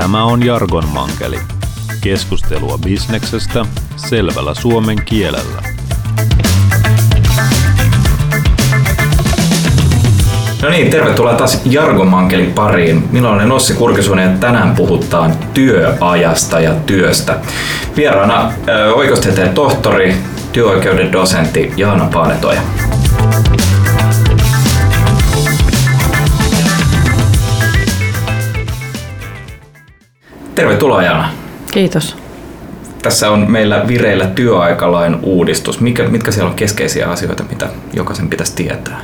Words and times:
Tämä 0.00 0.24
on 0.24 0.46
Jargon 0.46 0.88
Mankeli. 0.88 1.38
Keskustelua 2.00 2.78
bisneksestä 2.78 3.64
selvällä 3.96 4.54
suomen 4.54 5.04
kielellä. 5.04 5.62
No 10.62 10.68
niin, 10.68 10.90
tervetuloa 10.90 11.34
taas 11.34 11.62
Jargon 11.64 12.08
Mankelin 12.08 12.52
pariin. 12.52 13.08
Minä 13.12 13.28
olen 13.28 13.52
Ossi 13.52 13.74
Kurkisuinen 13.74 14.30
ja 14.32 14.38
tänään 14.38 14.74
puhutaan 14.74 15.32
työajasta 15.54 16.60
ja 16.60 16.74
työstä. 16.74 17.36
Vieraana 17.96 18.52
oikeustieteen 18.94 19.54
tohtori, 19.54 20.16
työoikeuden 20.52 21.12
dosentti 21.12 21.72
Jaana 21.76 22.04
Paanetoja. 22.12 22.60
Tervetuloa 30.60 31.02
Jaana. 31.02 31.28
Kiitos. 31.72 32.16
Tässä 33.02 33.30
on 33.30 33.50
meillä 33.50 33.88
vireillä 33.88 34.26
työaikalain 34.26 35.18
uudistus. 35.22 35.80
Mikä, 35.80 36.08
mitkä 36.08 36.30
siellä 36.30 36.50
on 36.50 36.56
keskeisiä 36.56 37.08
asioita, 37.08 37.44
mitä 37.50 37.68
jokaisen 37.92 38.28
pitäisi 38.28 38.54
tietää? 38.54 39.00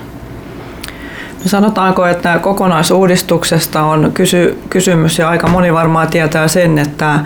No 1.44 1.48
sanotaanko, 1.48 2.06
että 2.06 2.38
kokonaisuudistuksesta 2.38 3.82
on 3.82 4.10
kysy, 4.14 4.58
kysymys 4.70 5.18
ja 5.18 5.28
aika 5.28 5.48
moni 5.48 5.72
varmaan 5.72 6.08
tietää 6.08 6.48
sen, 6.48 6.78
että 6.78 7.20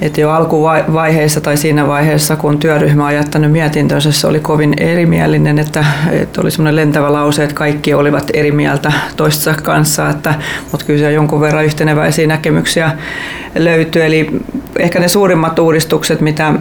että 0.00 0.20
jo 0.20 0.30
alkuvaiheessa 0.30 1.40
tai 1.40 1.56
siinä 1.56 1.86
vaiheessa, 1.86 2.36
kun 2.36 2.58
työryhmä 2.58 3.06
on 3.06 3.14
jättänyt 3.14 3.52
mietintönsä, 3.52 4.12
se 4.12 4.26
oli 4.26 4.40
kovin 4.40 4.74
erimielinen, 4.80 5.58
että, 5.58 5.84
että 6.10 6.40
oli 6.40 6.50
semmoinen 6.50 6.76
lentävä 6.76 7.12
lause, 7.12 7.44
että 7.44 7.54
kaikki 7.54 7.94
olivat 7.94 8.30
eri 8.34 8.52
mieltä 8.52 8.92
toistensa 9.16 9.62
kanssa, 9.62 10.10
että, 10.10 10.34
mutta 10.72 10.86
kyllä 10.86 10.98
siellä 10.98 11.14
jonkun 11.14 11.40
verran 11.40 11.64
yhteneväisiä 11.64 12.26
näkemyksiä 12.26 12.90
löytyy. 13.54 14.04
Eli 14.04 14.30
ehkä 14.78 15.00
ne 15.00 15.08
suurimmat 15.08 15.58
uudistukset, 15.58 16.20
mitä 16.20 16.54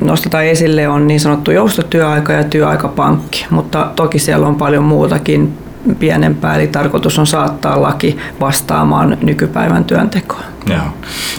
nostetaan 0.00 0.44
esille, 0.44 0.88
on 0.88 1.06
niin 1.06 1.20
sanottu 1.20 1.50
joustotyöaika 1.50 2.32
ja 2.32 2.44
työaikapankki, 2.44 3.46
mutta 3.50 3.90
toki 3.96 4.18
siellä 4.18 4.46
on 4.46 4.56
paljon 4.56 4.84
muutakin 4.84 5.65
pienempää, 5.94 6.56
eli 6.56 6.66
tarkoitus 6.66 7.18
on 7.18 7.26
saattaa 7.26 7.82
laki 7.82 8.16
vastaamaan 8.40 9.18
nykypäivän 9.22 9.84
työntekoa. 9.84 10.40
Joo. 10.70 10.86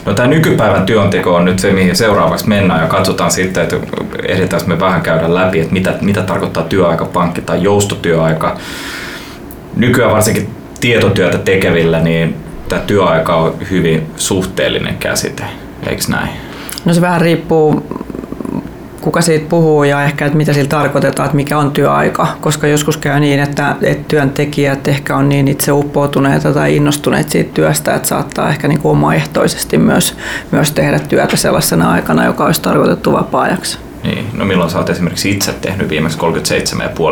No 0.05 0.13
tämä 0.13 0.27
nykypäivän 0.27 0.85
työnteko 0.85 1.35
on 1.35 1.45
nyt 1.45 1.59
se, 1.59 1.71
mihin 1.71 1.95
seuraavaksi 1.95 2.49
mennään 2.49 2.81
ja 2.81 2.87
katsotaan 2.87 3.31
sitten, 3.31 3.63
että 3.63 3.75
ehditään 4.27 4.61
me 4.65 4.79
vähän 4.79 5.01
käydä 5.01 5.33
läpi, 5.33 5.59
että 5.59 5.73
mitä, 5.73 5.93
mitä 6.01 6.21
tarkoittaa 6.21 6.63
työaikapankki 6.63 7.41
tai 7.41 7.63
joustotyöaika. 7.63 8.57
Nykyään 9.75 10.11
varsinkin 10.11 10.49
tietotyötä 10.79 11.37
tekevillä, 11.37 11.99
niin 11.99 12.35
tämä 12.69 12.81
työaika 12.81 13.35
on 13.35 13.53
hyvin 13.71 14.07
suhteellinen 14.15 14.97
käsite, 14.97 15.43
eikö 15.89 16.03
näin? 16.07 16.29
No 16.85 16.93
se 16.93 17.01
vähän 17.01 17.21
riippuu 17.21 17.83
kuka 19.01 19.21
siitä 19.21 19.49
puhuu 19.49 19.83
ja 19.83 20.03
ehkä, 20.03 20.25
että 20.25 20.37
mitä 20.37 20.53
sillä 20.53 20.69
tarkoitetaan, 20.69 21.25
että 21.25 21.35
mikä 21.35 21.57
on 21.57 21.71
työaika, 21.71 22.27
koska 22.41 22.67
joskus 22.67 22.97
käy 22.97 23.19
niin, 23.19 23.39
että, 23.39 23.75
että 23.81 24.05
työntekijät 24.07 24.87
ehkä 24.87 25.15
on 25.15 25.29
niin 25.29 25.47
itse 25.47 25.71
uppoutuneita 25.71 26.53
tai 26.53 26.75
innostuneet 26.75 27.29
siitä 27.29 27.53
työstä, 27.53 27.95
että 27.95 28.07
saattaa 28.07 28.49
ehkä 28.49 28.67
niin 28.67 28.79
kuin 28.79 28.91
omaehtoisesti 28.91 29.77
myös, 29.77 30.17
myös 30.51 30.71
tehdä 30.71 30.99
työtä 30.99 31.37
sellaisena 31.37 31.91
aikana, 31.91 32.25
joka 32.25 32.45
olisi 32.45 32.61
tarkoitettu 32.61 33.11
vapaa-ajaksi. 33.11 33.77
Niin, 34.03 34.25
no 34.33 34.45
milloin 34.45 34.69
sä 34.69 34.77
oot 34.77 34.89
esimerkiksi 34.89 35.31
itse 35.31 35.53
tehnyt 35.53 35.89
viimeksi 35.89 36.17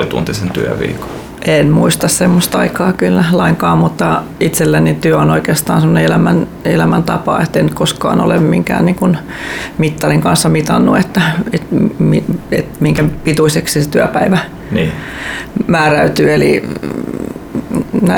37,5 0.02 0.06
tuntisen 0.06 0.50
työviikon? 0.50 1.25
En 1.46 1.72
muista 1.72 2.08
semmoista 2.08 2.60
aikaa 2.60 2.94
kyllä 2.94 3.26
lainkaan, 3.32 3.78
mutta 3.78 4.24
itselleni 4.40 4.94
työ 4.94 5.18
on 5.18 5.32
oikeastaan 5.32 5.82
semmoinen 5.82 6.06
elämän, 6.06 6.48
elämäntapa, 6.66 7.42
että 7.42 7.60
en 7.60 7.72
koskaan 7.74 8.22
ole 8.22 8.40
minkään 8.40 8.86
niin 8.86 8.96
kuin 8.96 9.18
mittarin 9.78 10.22
kanssa 10.22 10.50
mitannut, 10.50 10.98
että, 10.98 11.22
että, 11.54 11.76
että 12.52 12.78
minkä 12.80 13.04
pituiseksi 13.24 13.84
se 13.84 13.90
työpäivä 13.90 14.38
niin. 14.72 14.92
määräytyy. 15.68 16.34
Eli 16.34 16.64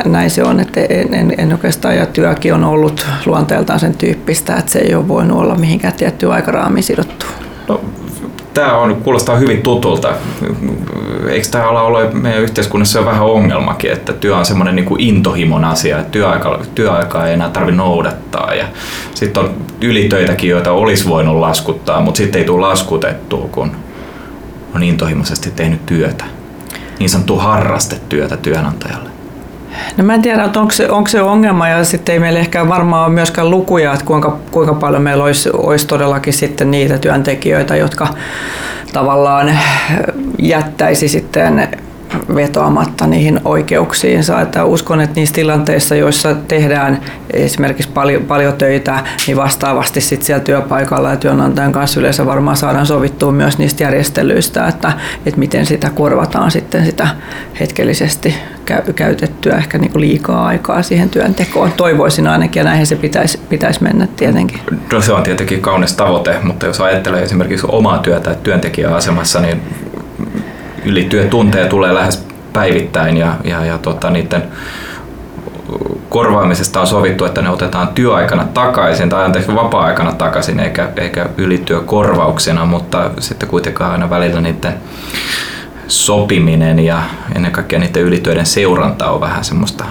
näin 0.06 0.30
se 0.30 0.44
on, 0.44 0.60
että 0.60 0.82
en, 0.90 1.14
en, 1.14 1.34
en 1.38 1.52
oikeastaan, 1.52 1.96
ja 1.96 2.06
työkin 2.06 2.54
on 2.54 2.64
ollut 2.64 3.08
luonteeltaan 3.26 3.80
sen 3.80 3.96
tyyppistä, 3.96 4.56
että 4.56 4.72
se 4.72 4.80
ei 4.80 4.96
ole 4.96 5.08
voinut 5.08 5.40
olla 5.40 5.56
mihinkään 5.56 5.94
tiettyä 5.94 6.34
aikaraamiin 6.34 6.84
sidottu. 6.84 7.26
No, 7.68 7.82
tämä 8.58 8.78
on, 8.78 8.96
kuulostaa 8.96 9.36
hyvin 9.36 9.62
tutulta. 9.62 10.14
Eikö 11.30 11.48
tämä 11.52 11.70
ala 11.70 11.82
ole 11.82 12.10
meidän 12.14 12.42
yhteiskunnassa 12.42 13.00
jo 13.00 13.06
vähän 13.06 13.26
ongelmakin, 13.26 13.92
että 13.92 14.14
työ 14.14 14.36
on 14.36 14.46
semmoinen 14.46 14.76
niin 14.76 14.86
kuin 14.86 15.02
intohimon 15.02 15.66
asia, 15.66 16.00
että 16.00 16.12
työaika, 16.12 16.60
työaikaa 16.76 17.28
ei 17.28 17.34
enää 17.34 17.50
tarvitse 17.50 17.78
noudattaa. 17.78 18.54
Ja 18.54 18.68
sitten 19.14 19.44
on 19.44 19.56
ylitöitäkin, 19.82 20.50
joita 20.50 20.72
olisi 20.72 21.10
voinut 21.10 21.36
laskuttaa, 21.36 22.02
mutta 22.02 22.18
sitten 22.18 22.40
ei 22.40 22.46
tule 22.46 22.68
laskutettua, 22.68 23.50
kun 23.52 23.72
on 24.76 24.84
intohimoisesti 24.84 25.52
tehnyt 25.52 25.86
työtä. 25.86 26.26
Niin 27.00 27.10
sanottua 27.10 27.42
harrastetyötä 27.42 28.38
työnantajalle. 28.38 29.17
No 29.98 30.04
mä 30.04 30.14
en 30.14 30.22
tiedä, 30.22 30.44
että 30.44 30.60
onko 30.60 30.72
se, 30.72 30.90
onko 30.90 31.08
se 31.08 31.22
ongelma 31.22 31.68
ja 31.68 31.84
sitten 31.84 32.14
ei 32.14 32.20
meillä 32.20 32.40
ehkä 32.40 32.68
varmaan 32.68 33.06
ole 33.06 33.14
myöskään 33.14 33.52
lukuja, 33.52 33.94
että 33.94 34.06
kuinka, 34.06 34.38
kuinka 34.52 34.74
paljon 34.74 35.02
meillä 35.02 35.24
olisi, 35.24 35.50
olisi 35.54 35.88
todellakin 35.88 36.34
sitten 36.34 36.72
niitä 36.72 36.98
työntekijöitä, 36.98 37.76
jotka 37.76 38.08
tavallaan 38.94 39.60
jättäisi 40.40 41.08
sitten 41.08 41.68
vetoamatta 42.36 43.08
niihin 43.08 43.40
oikeuksiinsa. 43.46 44.42
Että 44.42 44.66
uskon, 44.66 45.02
että 45.02 45.16
niissä 45.16 45.36
tilanteissa, 45.36 45.96
joissa 45.96 46.36
tehdään 46.48 47.02
esimerkiksi 47.34 47.92
paljon, 47.94 48.24
paljon 48.24 48.54
töitä, 48.54 49.04
niin 49.28 49.38
vastaavasti 49.38 50.02
sit 50.02 50.24
siellä 50.24 50.44
työpaikalla 50.44 51.10
ja 51.10 51.18
työnantajan 51.18 51.72
kanssa 51.72 52.00
yleensä 52.00 52.26
varmaan 52.26 52.58
saadaan 52.58 52.86
sovittua 52.86 53.32
myös 53.32 53.58
niistä 53.58 53.84
järjestelyistä, 53.84 54.68
että, 54.68 54.92
että 55.26 55.40
miten 55.40 55.66
sitä 55.66 55.90
korvataan 55.90 56.52
sitten 56.52 56.86
sitä 56.86 57.08
hetkellisesti 57.60 58.36
käytettyä 58.96 59.58
ehkä 59.58 59.78
niin 59.78 59.92
kuin 59.92 60.02
liikaa 60.02 60.48
aikaa 60.48 60.84
siihen 60.84 61.10
työntekoon. 61.10 61.72
Toivoisin 61.72 62.28
ainakin 62.28 62.60
ja 62.60 62.64
näinhän 62.64 62.86
se 62.86 62.96
pitäisi, 62.96 63.40
pitäisi 63.50 63.84
mennä 63.84 64.08
tietenkin. 64.16 64.60
No 64.94 65.02
se 65.02 65.14
on 65.14 65.24
tietenkin 65.24 65.62
kaunis 65.62 65.96
tavoite, 65.96 66.36
mutta 66.44 66.66
jos 66.66 66.82
ajattelee 66.82 67.24
esimerkiksi 67.24 67.68
omaa 67.70 67.98
työtä 67.98 68.36
työntekijäasemassa, 68.36 69.40
niin 69.40 69.62
ylityötunteja 70.86 71.68
tulee 71.68 71.94
lähes 71.94 72.28
päivittäin 72.54 73.18
ja, 73.18 73.36
ja, 73.44 73.66
ja 73.66 73.78
tota, 73.78 74.10
niiden 74.10 74.44
korvaamisesta 76.10 76.82
on 76.82 76.88
sovittu, 76.88 77.26
että 77.26 77.42
ne 77.42 77.50
otetaan 77.50 77.88
työaikana 77.88 78.46
takaisin 78.54 79.10
tai 79.10 79.26
anteeksi 79.26 79.56
vapaa-aikana 79.56 80.12
takaisin 80.12 80.60
eikä, 80.60 80.90
eikä 80.96 81.30
ylityökorvauksena, 81.38 82.66
mutta 82.66 83.10
sitten 83.20 83.50
kuitenkaan 83.50 83.92
aina 83.92 84.10
välillä 84.10 84.42
niiden 84.42 84.74
sopiminen 85.88 86.80
ja 86.80 87.02
ennen 87.36 87.52
kaikkea 87.52 87.80
niiden 87.80 88.04
ylityöiden 88.04 88.46
seuranta 88.46 89.10
on 89.10 89.22
vähän 89.22 89.44
semmoista 89.44 89.86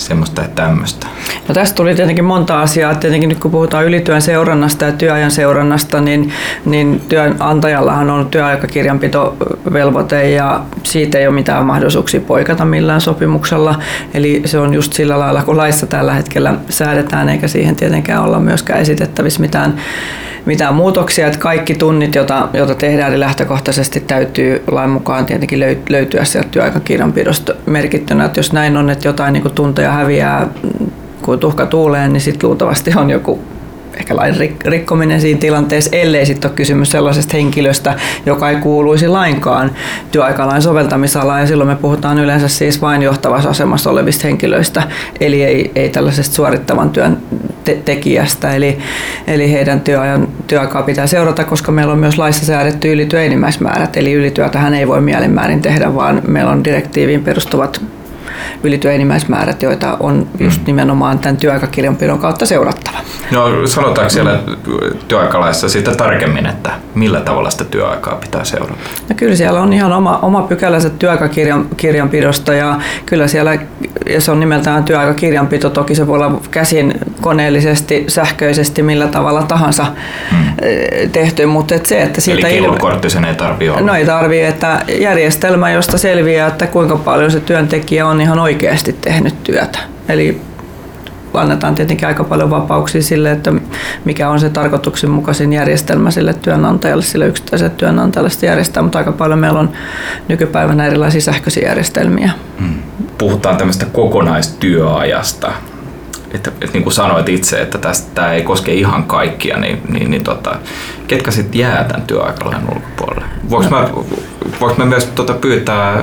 semmoista 0.00 0.42
ja 0.42 0.48
tämmöistä. 0.48 1.06
No 1.48 1.54
tästä 1.54 1.74
tuli 1.74 1.94
tietenkin 1.94 2.24
monta 2.24 2.60
asiaa. 2.60 2.94
Tietenkin 2.94 3.28
nyt 3.28 3.38
kun 3.38 3.50
puhutaan 3.50 3.84
ylityön 3.84 4.22
seurannasta 4.22 4.84
ja 4.84 4.92
työajan 4.92 5.30
seurannasta, 5.30 6.00
niin, 6.00 6.32
niin 6.64 7.00
työnantajallahan 7.08 8.10
on 8.10 8.30
työaikakirjanpitovelvoite 8.30 10.30
ja 10.30 10.60
siitä 10.82 11.18
ei 11.18 11.26
ole 11.26 11.34
mitään 11.34 11.66
mahdollisuuksia 11.66 12.20
poikata 12.20 12.64
millään 12.64 13.00
sopimuksella. 13.00 13.78
Eli 14.14 14.42
se 14.44 14.58
on 14.58 14.74
just 14.74 14.92
sillä 14.92 15.18
lailla, 15.18 15.42
kun 15.42 15.56
laissa 15.56 15.86
tällä 15.86 16.14
hetkellä 16.14 16.54
säädetään, 16.68 17.28
eikä 17.28 17.48
siihen 17.48 17.76
tietenkään 17.76 18.22
olla 18.22 18.40
myöskään 18.40 18.80
esitettävissä 18.80 19.40
mitään 19.40 19.80
mitään 20.46 20.74
muutoksia, 20.74 21.26
että 21.26 21.38
kaikki 21.38 21.74
tunnit, 21.74 22.14
joita, 22.14 22.48
joita 22.52 22.74
tehdään, 22.74 23.10
niin 23.10 23.20
lähtökohtaisesti 23.20 24.00
täytyy 24.00 24.62
lain 24.70 24.90
mukaan 24.90 25.26
tietenkin 25.26 25.60
löytyä 25.88 26.24
sieltä 26.24 26.48
työaikakirjanpidosta 26.48 27.54
merkittynä, 27.66 28.24
että 28.24 28.38
jos 28.38 28.52
näin 28.52 28.76
on, 28.76 28.90
että 28.90 29.08
jotain 29.08 29.32
niin 29.32 29.50
tunteja 29.54 29.92
häviää 29.92 30.48
kuin 31.22 31.40
tuhka 31.40 31.66
tuuleen, 31.66 32.12
niin 32.12 32.20
sitten 32.20 32.48
luultavasti 32.48 32.92
on 32.96 33.10
joku 33.10 33.38
ehkä 33.96 34.16
lain 34.16 34.34
rikkominen 34.64 35.20
siinä 35.20 35.40
tilanteessa, 35.40 35.96
ellei 35.96 36.26
sitten 36.26 36.50
ole 36.50 36.56
kysymys 36.56 36.90
sellaisesta 36.90 37.36
henkilöstä, 37.36 37.94
joka 38.26 38.50
ei 38.50 38.56
kuuluisi 38.56 39.08
lainkaan 39.08 39.70
työaikalain 40.12 40.62
soveltamisalaan. 40.62 41.40
Ja 41.40 41.46
silloin 41.46 41.68
me 41.68 41.76
puhutaan 41.76 42.18
yleensä 42.18 42.48
siis 42.48 42.82
vain 42.82 43.02
johtavassa 43.02 43.50
asemassa 43.50 43.90
olevista 43.90 44.26
henkilöistä, 44.26 44.82
eli 45.20 45.42
ei, 45.44 45.72
ei 45.74 45.88
tällaisesta 45.88 46.34
suorittavan 46.34 46.90
työn 46.90 47.16
te- 47.64 47.82
tekijästä. 47.84 48.54
Eli, 48.54 48.78
eli 49.26 49.52
heidän 49.52 49.80
työajan, 49.80 50.28
työaikaa 50.46 50.82
pitää 50.82 51.06
seurata, 51.06 51.44
koska 51.44 51.72
meillä 51.72 51.92
on 51.92 51.98
myös 51.98 52.18
laissa 52.18 52.46
säädetty 52.46 52.92
ylityö 52.92 53.22
enimmäismäärät. 53.22 53.96
Eli 53.96 54.12
ylityötähän 54.12 54.74
ei 54.74 54.88
voi 54.88 55.00
mielenmäärin 55.00 55.62
tehdä, 55.62 55.94
vaan 55.94 56.22
meillä 56.26 56.50
on 56.50 56.64
direktiiviin 56.64 57.24
perustuvat 57.24 57.80
ylityöenimmäismäärät, 58.62 59.62
joita 59.62 59.96
on 60.00 60.26
just 60.38 60.58
mm. 60.60 60.64
nimenomaan 60.66 61.18
tämän 61.18 61.36
työaikakirjanpidon 61.36 62.18
kautta 62.18 62.46
seurattava. 62.46 62.98
No 63.30 63.66
sanotaanko 63.66 64.10
siellä 64.10 64.38
työaikalaissa 65.08 65.68
siitä 65.68 65.94
tarkemmin, 65.94 66.46
että 66.46 66.70
millä 66.94 67.20
tavalla 67.20 67.50
sitä 67.50 67.64
työaikaa 67.64 68.14
pitää 68.14 68.44
seurata? 68.44 68.78
No 69.08 69.14
kyllä 69.16 69.36
siellä 69.36 69.60
on 69.60 69.72
ihan 69.72 69.92
oma, 69.92 70.18
oma 70.22 70.42
pykälänsä 70.42 70.90
työaikakirjanpidosta 70.90 72.54
ja 72.54 72.78
kyllä 73.06 73.28
siellä 73.28 73.58
ja 74.06 74.20
se 74.20 74.30
on 74.30 74.40
nimeltään 74.40 74.84
työaikakirjanpito. 74.84 75.70
Toki 75.70 75.94
se 75.94 76.06
voi 76.06 76.16
olla 76.16 76.40
käsin 76.50 76.94
koneellisesti, 77.20 78.04
sähköisesti, 78.08 78.82
millä 78.82 79.06
tavalla 79.06 79.42
tahansa 79.42 79.86
hmm. 80.30 80.44
tehty, 81.12 81.46
mutta 81.46 81.74
et 81.74 81.86
se, 81.86 82.02
että 82.02 82.20
siitä 82.20 82.48
Eli 82.48 82.58
ilme- 82.58 83.08
sen 83.08 83.24
ei 83.24 83.34
tarvitse 83.34 83.70
olla? 83.70 83.80
No 83.80 83.94
ei 83.94 84.06
tarvitse, 84.06 84.48
että 84.48 84.84
järjestelmä, 85.00 85.70
josta 85.70 85.98
selviää, 85.98 86.48
että 86.48 86.66
kuinka 86.66 86.96
paljon 86.96 87.30
se 87.30 87.40
työntekijä 87.40 88.06
on 88.06 88.20
ihan 88.20 88.29
oikeasti 88.38 88.92
tehnyt 88.92 89.42
työtä. 89.42 89.78
Eli 90.08 90.40
annetaan 91.34 91.74
tietenkin 91.74 92.08
aika 92.08 92.24
paljon 92.24 92.50
vapauksia 92.50 93.02
sille, 93.02 93.30
että 93.30 93.52
mikä 94.04 94.28
on 94.28 94.40
se 94.40 94.50
tarkoituksenmukaisin 94.50 95.52
järjestelmä 95.52 96.10
sille 96.10 96.34
työnantajalle, 96.34 97.02
sille 97.02 97.26
yksittäiselle 97.26 97.72
työnantajalle 97.76 98.30
sitä 98.30 98.46
järjestää, 98.46 98.82
mutta 98.82 98.98
aika 98.98 99.12
paljon 99.12 99.38
meillä 99.38 99.60
on 99.60 99.70
nykypäivänä 100.28 100.86
erilaisia 100.86 101.20
sähköisiä 101.20 101.68
järjestelmiä. 101.68 102.30
Hmm. 102.58 102.74
Puhutaan 103.18 103.56
tämmöistä 103.56 103.86
kokonaistyöajasta. 103.86 105.52
Että, 106.34 106.50
että 106.50 106.72
niin 106.72 106.82
kuin 106.82 106.92
sanoit 106.92 107.28
itse, 107.28 107.62
että 107.62 107.78
tämä 108.14 108.32
ei 108.32 108.42
koske 108.42 108.72
ihan 108.72 109.04
kaikkia, 109.04 109.58
niin, 109.58 109.82
niin, 109.88 110.10
niin 110.10 110.24
tota, 110.24 110.56
ketkä 111.06 111.30
sitten 111.30 111.60
jää 111.60 111.84
tämän 111.84 112.06
työaikalain 112.06 112.62
ulkopuolelle? 112.74 113.29
Voinko 113.50 113.70
mä, 113.70 113.88
voinko 114.60 114.74
mä 114.78 114.84
myös 114.84 115.06
tota 115.06 115.32
pyytää, 115.32 115.98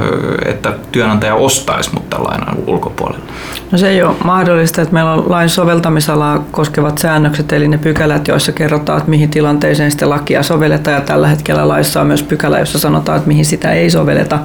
että 0.46 0.74
työnantaja 0.92 1.36
ostaisi 1.36 1.94
mut 1.94 2.08
lainan 2.18 2.56
ulkopuolelle? 2.68 3.26
No 3.72 3.78
se 3.78 3.90
ei 3.90 4.04
ole 4.04 4.16
mahdollista, 4.24 4.82
että 4.82 4.94
meillä 4.94 5.14
on 5.14 5.24
lain 5.32 5.50
soveltamisalaa 5.50 6.46
koskevat 6.52 6.98
säännökset, 6.98 7.54
eli 7.54 7.68
ne 7.68 7.78
pykälät, 7.78 8.28
joissa 8.28 8.52
kerrotaan, 8.52 8.98
että 8.98 9.10
mihin 9.10 9.30
tilanteeseen 9.30 9.92
sitten 9.92 10.10
lakia 10.10 10.44
sovelletaan, 10.44 10.96
ja 10.96 11.02
tällä 11.02 11.28
hetkellä 11.28 11.68
laissa 11.68 12.02
on 12.02 12.08
myös 12.08 12.24
pykälä, 12.24 12.60
jossa 12.60 12.80
sanotaan, 12.80 13.18
että 13.18 13.28
mihin 13.28 13.46
sitä 13.46 13.72
ei 13.72 13.90
sovelleta, 13.90 14.40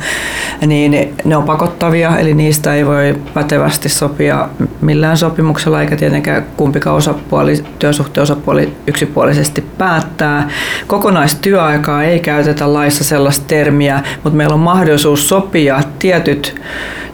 niin 0.67 1.15
ne 1.25 1.37
on 1.37 1.45
pakottavia, 1.45 2.19
eli 2.19 2.35
niistä 2.35 2.75
ei 2.75 2.87
voi 2.87 3.17
pätevästi 3.35 3.89
sopia 3.89 4.49
millään 4.81 5.17
sopimuksella, 5.17 5.81
eikä 5.81 5.97
tietenkään 5.97 6.47
kumpikaan 6.57 6.97
osapuoli, 6.97 7.65
työsuhteen 7.79 8.23
osapuoli 8.23 8.77
yksipuolisesti 8.87 9.65
päättää. 9.79 10.49
Kokonaistyöaikaa 10.87 12.03
ei 12.03 12.21
käytetä 12.21 12.73
laissa 12.83 13.05
sellaista 13.05 13.45
termiä, 13.49 14.03
mutta 14.25 14.37
meillä 14.37 14.55
on 14.55 14.61
mahdollisuus 14.61 15.29
sopia. 15.29 15.81
Tietyt 15.99 16.61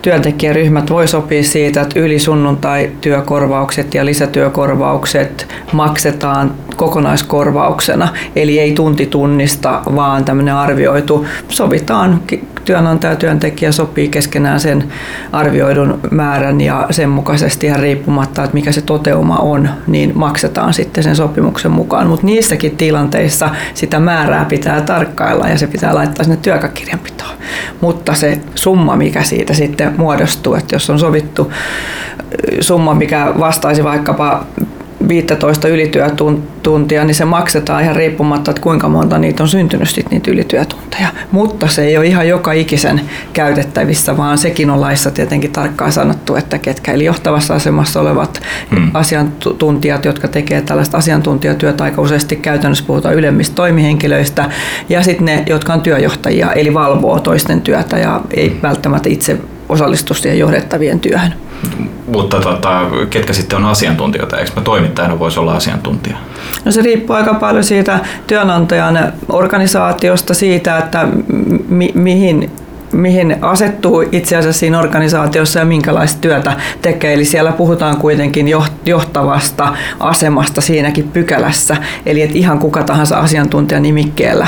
työntekijäryhmät 0.03 0.91
voi 0.91 1.09
sopia 1.09 1.43
siitä, 1.43 1.81
että 1.81 2.01
ylisunnuntai-työkorvaukset 2.01 3.95
ja 3.95 4.05
lisätyökorvaukset 4.05 5.49
maksetaan 5.73 6.55
kokonaiskorvauksena, 6.77 8.09
eli 8.37 8.59
ei 8.59 8.73
tuntitunnista, 8.73 9.83
vaan 9.97 10.25
tämmöinen 10.25 10.55
arvioitu, 10.55 11.27
sovitaan 11.49 12.21
työnantaja 12.69 13.13
ja 13.13 13.17
työntekijä 13.17 13.73
sopii 13.73 14.09
keskenään 14.09 14.61
sen 14.61 14.85
arvioidun 15.33 16.01
määrän 16.11 16.61
ja 16.61 16.87
sen 16.91 17.09
mukaisesti 17.09 17.67
ihan 17.67 17.81
riippumatta, 17.81 18.45
että 18.45 18.55
mikä 18.55 18.73
se 18.73 18.81
toteuma 18.81 19.37
on, 19.37 19.69
niin 19.87 20.13
maksetaan 20.15 20.75
sitten 20.75 21.05
sen 21.05 21.17
sopimuksen 21.17 21.71
mukaan. 21.71 22.07
Mutta 22.07 22.27
niissäkin 22.27 22.77
tilanteissa 22.77 23.51
sitä 23.75 24.01
määrää 24.01 24.45
pitää 24.45 24.81
tarkkailla 24.81 25.49
ja 25.49 25.59
se 25.59 25.67
pitää 25.67 25.95
laittaa 25.95 26.25
sinne 26.25 26.39
työkakirjanpitoon. 26.43 27.35
Mutta 27.81 28.15
se 28.15 28.41
summa, 28.55 28.97
mikä 28.97 29.23
siitä 29.23 29.55
sitten 29.55 29.95
muodostuu, 29.97 30.55
että 30.55 30.75
jos 30.75 30.91
on 30.91 30.99
sovittu 30.99 31.53
summa, 32.61 32.95
mikä 32.95 33.33
vastaisi 33.39 33.85
vaikkapa 33.85 34.45
15 35.09 35.69
ylityötuntia, 35.69 37.05
niin 37.05 37.15
se 37.15 37.25
maksetaan 37.25 37.83
ihan 37.83 37.97
riippumatta, 37.97 38.51
että 38.51 38.63
kuinka 38.63 38.89
monta 38.89 39.19
niitä 39.19 39.43
on 39.43 39.49
syntynyt 39.49 39.89
sit 39.89 40.11
niitä 40.11 40.31
ylityötunteja. 40.31 41.09
Mutta 41.33 41.69
se 41.69 41.85
ei 41.85 41.97
ole 41.97 42.07
ihan 42.07 42.29
joka 42.29 42.53
ikisen 42.53 43.01
käytettävissä, 43.33 44.17
vaan 44.17 44.39
sekin 44.39 44.71
on 44.71 44.81
laissa 44.81 45.11
tietenkin 45.11 45.53
tarkkaan 45.53 45.93
sanottu, 45.93 46.35
että 46.35 46.59
ketkä 46.59 46.93
eli 46.93 47.05
johtavassa 47.05 47.55
asemassa 47.55 48.01
olevat 48.01 48.41
hmm. 48.71 48.91
asiantuntijat, 48.95 50.05
jotka 50.05 50.29
tekevät 50.29 50.65
tällaista 50.65 50.99
asiantuntijatyötä 50.99 51.85
aika 51.85 52.03
useasti 52.03 52.37
käytännössä 52.37 52.85
puhutaan 52.87 53.15
ylemmistä 53.15 53.55
toimihenkilöistä, 53.55 54.51
ja 54.89 55.03
sitten 55.03 55.25
ne, 55.25 55.43
jotka 55.47 55.73
on 55.73 55.81
työjohtajia, 55.81 56.53
eli 56.53 56.75
valvoo 56.75 57.21
toisten 57.21 57.61
työtä 57.61 57.99
ja 57.99 58.21
ei 58.31 58.59
välttämättä 58.63 59.09
itse 59.09 59.39
osallistu 59.69 60.15
siihen 60.15 60.39
johdettavien 60.39 61.01
työhön. 61.01 61.35
Mutta 62.13 62.41
tota, 62.41 62.81
ketkä 63.11 63.33
sitten 63.33 63.59
on 63.59 63.65
asiantuntijoita? 63.65 64.39
Eikö 64.39 64.51
mä 64.57 64.63
toimittajana 64.63 65.19
voisi 65.19 65.41
olla 65.41 65.55
asiantuntija? 65.55 66.17
No 66.65 66.73
se 66.73 66.83
riippuu 66.83 67.17
aika 67.17 67.35
paljon 67.35 67.65
siitä 67.65 68.01
työnantajan 68.27 69.13
organisaatiosta, 69.29 70.35
siitä, 70.35 70.79
että 70.79 71.09
mi- 71.69 71.93
mihin 71.95 72.51
mihin 72.93 73.37
asettuu 73.41 74.05
itse 74.13 74.37
asiassa 74.37 74.61
siinä 74.61 74.79
organisaatiossa 74.79 75.59
ja 75.59 75.65
minkälaista 75.65 76.21
työtä 76.21 76.53
tekee. 76.83 77.15
Eli 77.15 77.25
siellä 77.25 77.53
puhutaan 77.53 77.97
kuitenkin 77.97 78.47
johtavasta 78.87 79.73
asemasta 80.01 80.61
siinäkin 80.61 81.09
pykälässä. 81.09 81.77
Eli 82.07 82.23
että 82.23 82.39
ihan 82.39 82.59
kuka 82.59 82.83
tahansa 82.83 83.19
asiantuntija 83.19 83.81
nimikkeellä 83.81 84.47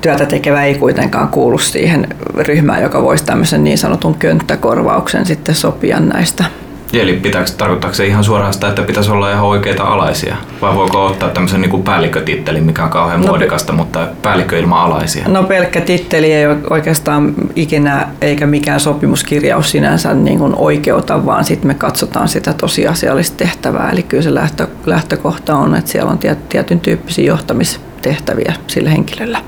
työtä 0.00 0.26
tekevä 0.26 0.64
ei 0.64 0.74
kuitenkaan 0.74 1.28
kuulu 1.28 1.58
siihen 1.58 2.08
ryhmään, 2.34 2.82
joka 2.82 3.02
voisi 3.02 3.24
tämmöisen 3.24 3.64
niin 3.64 3.78
sanotun 3.78 4.14
könttäkorvauksen 4.14 5.26
sitten 5.26 5.54
sopia 5.54 6.00
näistä. 6.00 6.44
Eli 6.92 7.12
pitääkö, 7.12 7.50
tarkoittaako 7.58 7.94
se 7.94 8.06
ihan 8.06 8.24
suoraan 8.24 8.52
sitä, 8.52 8.68
että 8.68 8.82
pitäisi 8.82 9.10
olla 9.10 9.32
ihan 9.32 9.44
oikeita 9.44 9.84
alaisia? 9.84 10.36
Vai 10.62 10.74
voiko 10.74 11.06
ottaa 11.06 11.28
tämmöisen 11.28 11.60
niin 11.60 11.82
päällikkötittelin, 11.82 12.64
mikä 12.64 12.84
on 12.84 12.90
kauhean 12.90 13.20
no, 13.20 13.26
muodikasta, 13.26 13.72
mutta 13.72 14.08
päällikkö 14.22 14.58
ilman 14.58 14.80
alaisia? 14.80 15.28
No 15.28 15.42
pelkkä 15.42 15.80
titteli 15.80 16.32
ei 16.32 16.46
oikeastaan 16.70 17.34
ikinä 17.56 18.08
eikä 18.20 18.46
mikään 18.46 18.80
sopimuskirjaus 18.80 19.70
sinänsä 19.70 20.14
niin 20.14 20.38
kuin 20.38 20.54
oikeuta, 20.56 21.26
vaan 21.26 21.44
sitten 21.44 21.66
me 21.68 21.74
katsotaan 21.74 22.28
sitä 22.28 22.52
tosiasiallista 22.52 23.36
tehtävää. 23.36 23.90
Eli 23.90 24.02
kyllä 24.02 24.22
se 24.22 24.34
lähtö, 24.34 24.66
lähtökohta 24.86 25.56
on, 25.56 25.74
että 25.74 25.90
siellä 25.90 26.10
on 26.10 26.18
tietyn 26.48 26.80
tyyppisiä 26.80 27.24
johtamis 27.24 27.80
tehtäviä 28.08 28.52
sillä 28.66 28.90
henkilöllä. 28.90 29.38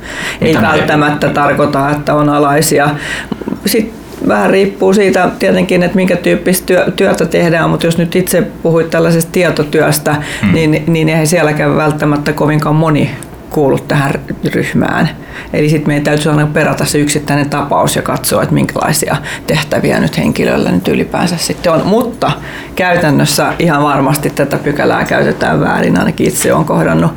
Mitä 0.41 0.59
Ei 0.59 0.63
välttämättä 0.63 1.27
ei... 1.27 1.33
tarkoita, 1.33 1.91
että 1.91 2.15
on 2.15 2.29
alaisia. 2.29 2.91
Sitten 3.67 4.01
vähän 4.29 4.51
riippuu 4.51 4.93
siitä 4.93 5.31
tietenkin, 5.39 5.83
että 5.83 5.97
minkä 5.97 6.17
tyyppistä 6.17 6.67
työ, 6.67 6.91
työtä 6.97 7.27
tehdään, 7.27 7.71
mutta 7.71 7.87
jos 7.87 7.99
nyt 7.99 8.17
itse 8.17 8.43
puhuit 8.43 8.91
tällaisesta 8.91 9.33
tietotyöstä, 9.33 10.17
hmm. 10.43 10.55
niin, 10.55 10.85
niin 10.87 11.09
ei 11.09 11.27
sielläkään 11.27 11.77
välttämättä 11.77 12.33
kovinkaan 12.33 12.75
moni 12.75 13.11
kuulu 13.51 13.79
tähän 13.79 14.13
ryhmään. 14.55 15.11
Eli 15.53 15.69
sitten 15.69 15.89
meidän 15.89 16.05
täytyy 16.05 16.33
aina 16.33 16.47
perata 16.47 16.85
se 16.85 16.99
yksittäinen 16.99 17.51
tapaus 17.51 17.97
ja 17.97 18.03
katsoa, 18.03 18.43
että 18.43 18.55
minkälaisia 18.55 19.17
tehtäviä 19.47 20.01
nyt 20.01 20.19
henkilöllä 20.19 20.71
nyt 20.73 20.89
ylipäänsä 20.89 21.37
sitten 21.37 21.73
on. 21.73 21.87
Mutta 21.87 22.33
käytännössä 22.75 23.53
ihan 23.59 23.83
varmasti 23.83 24.31
tätä 24.31 24.57
pykälää 24.57 25.05
käytetään 25.05 25.61
väärin. 25.61 25.99
Ainakin 25.99 26.29
itse 26.29 26.53
olen 26.53 26.65
kohdannut, 26.65 27.13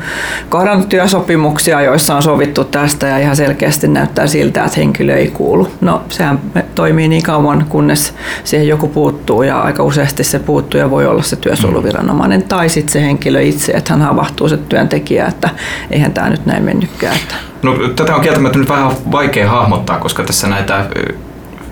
kohdannut 0.50 0.90
työsopimuksia, 0.90 1.82
joissa 1.82 2.16
on 2.16 2.24
sovittu 2.24 2.64
tästä 2.64 3.08
ja 3.08 3.18
ihan 3.18 3.36
selkeästi 3.36 3.88
näyttää 3.88 4.28
siltä, 4.28 4.64
että 4.64 4.80
henkilö 4.80 5.16
ei 5.16 5.28
kuulu. 5.28 5.68
No 5.82 6.02
sehän 6.10 6.40
toimii 6.76 7.08
niin 7.08 7.24
kauan, 7.24 7.66
kunnes 7.70 8.14
siihen 8.44 8.68
joku 8.68 8.88
puuttuu 8.88 9.44
ja 9.44 9.62
aika 9.62 9.84
useasti 9.84 10.24
se 10.24 10.40
puuttuu 10.40 10.80
ja 10.80 10.90
voi 10.90 11.08
olla 11.08 11.24
se 11.24 11.36
työsuojeluviranomainen 11.36 12.44
tai 12.44 12.70
sitten 12.70 12.94
se 12.94 13.02
henkilö 13.02 13.42
itse, 13.42 13.72
että 13.72 13.94
hän 13.94 14.02
havahtuu 14.02 14.50
se 14.50 14.58
työntekijä, 14.58 15.28
että 15.28 15.50
eihän 15.92 16.14
tämä 16.14 16.23
nyt 16.30 16.46
näin 16.46 16.64
mennytkään. 16.64 17.18
No, 17.64 17.74
tätä 17.96 18.16
on 18.16 18.22
kieltämättä 18.22 18.60
nyt 18.60 18.70
vähän 18.70 18.92
vaikea 19.12 19.50
hahmottaa, 19.50 20.00
koska 20.00 20.24
tässä 20.24 20.48
näitä 20.48 20.86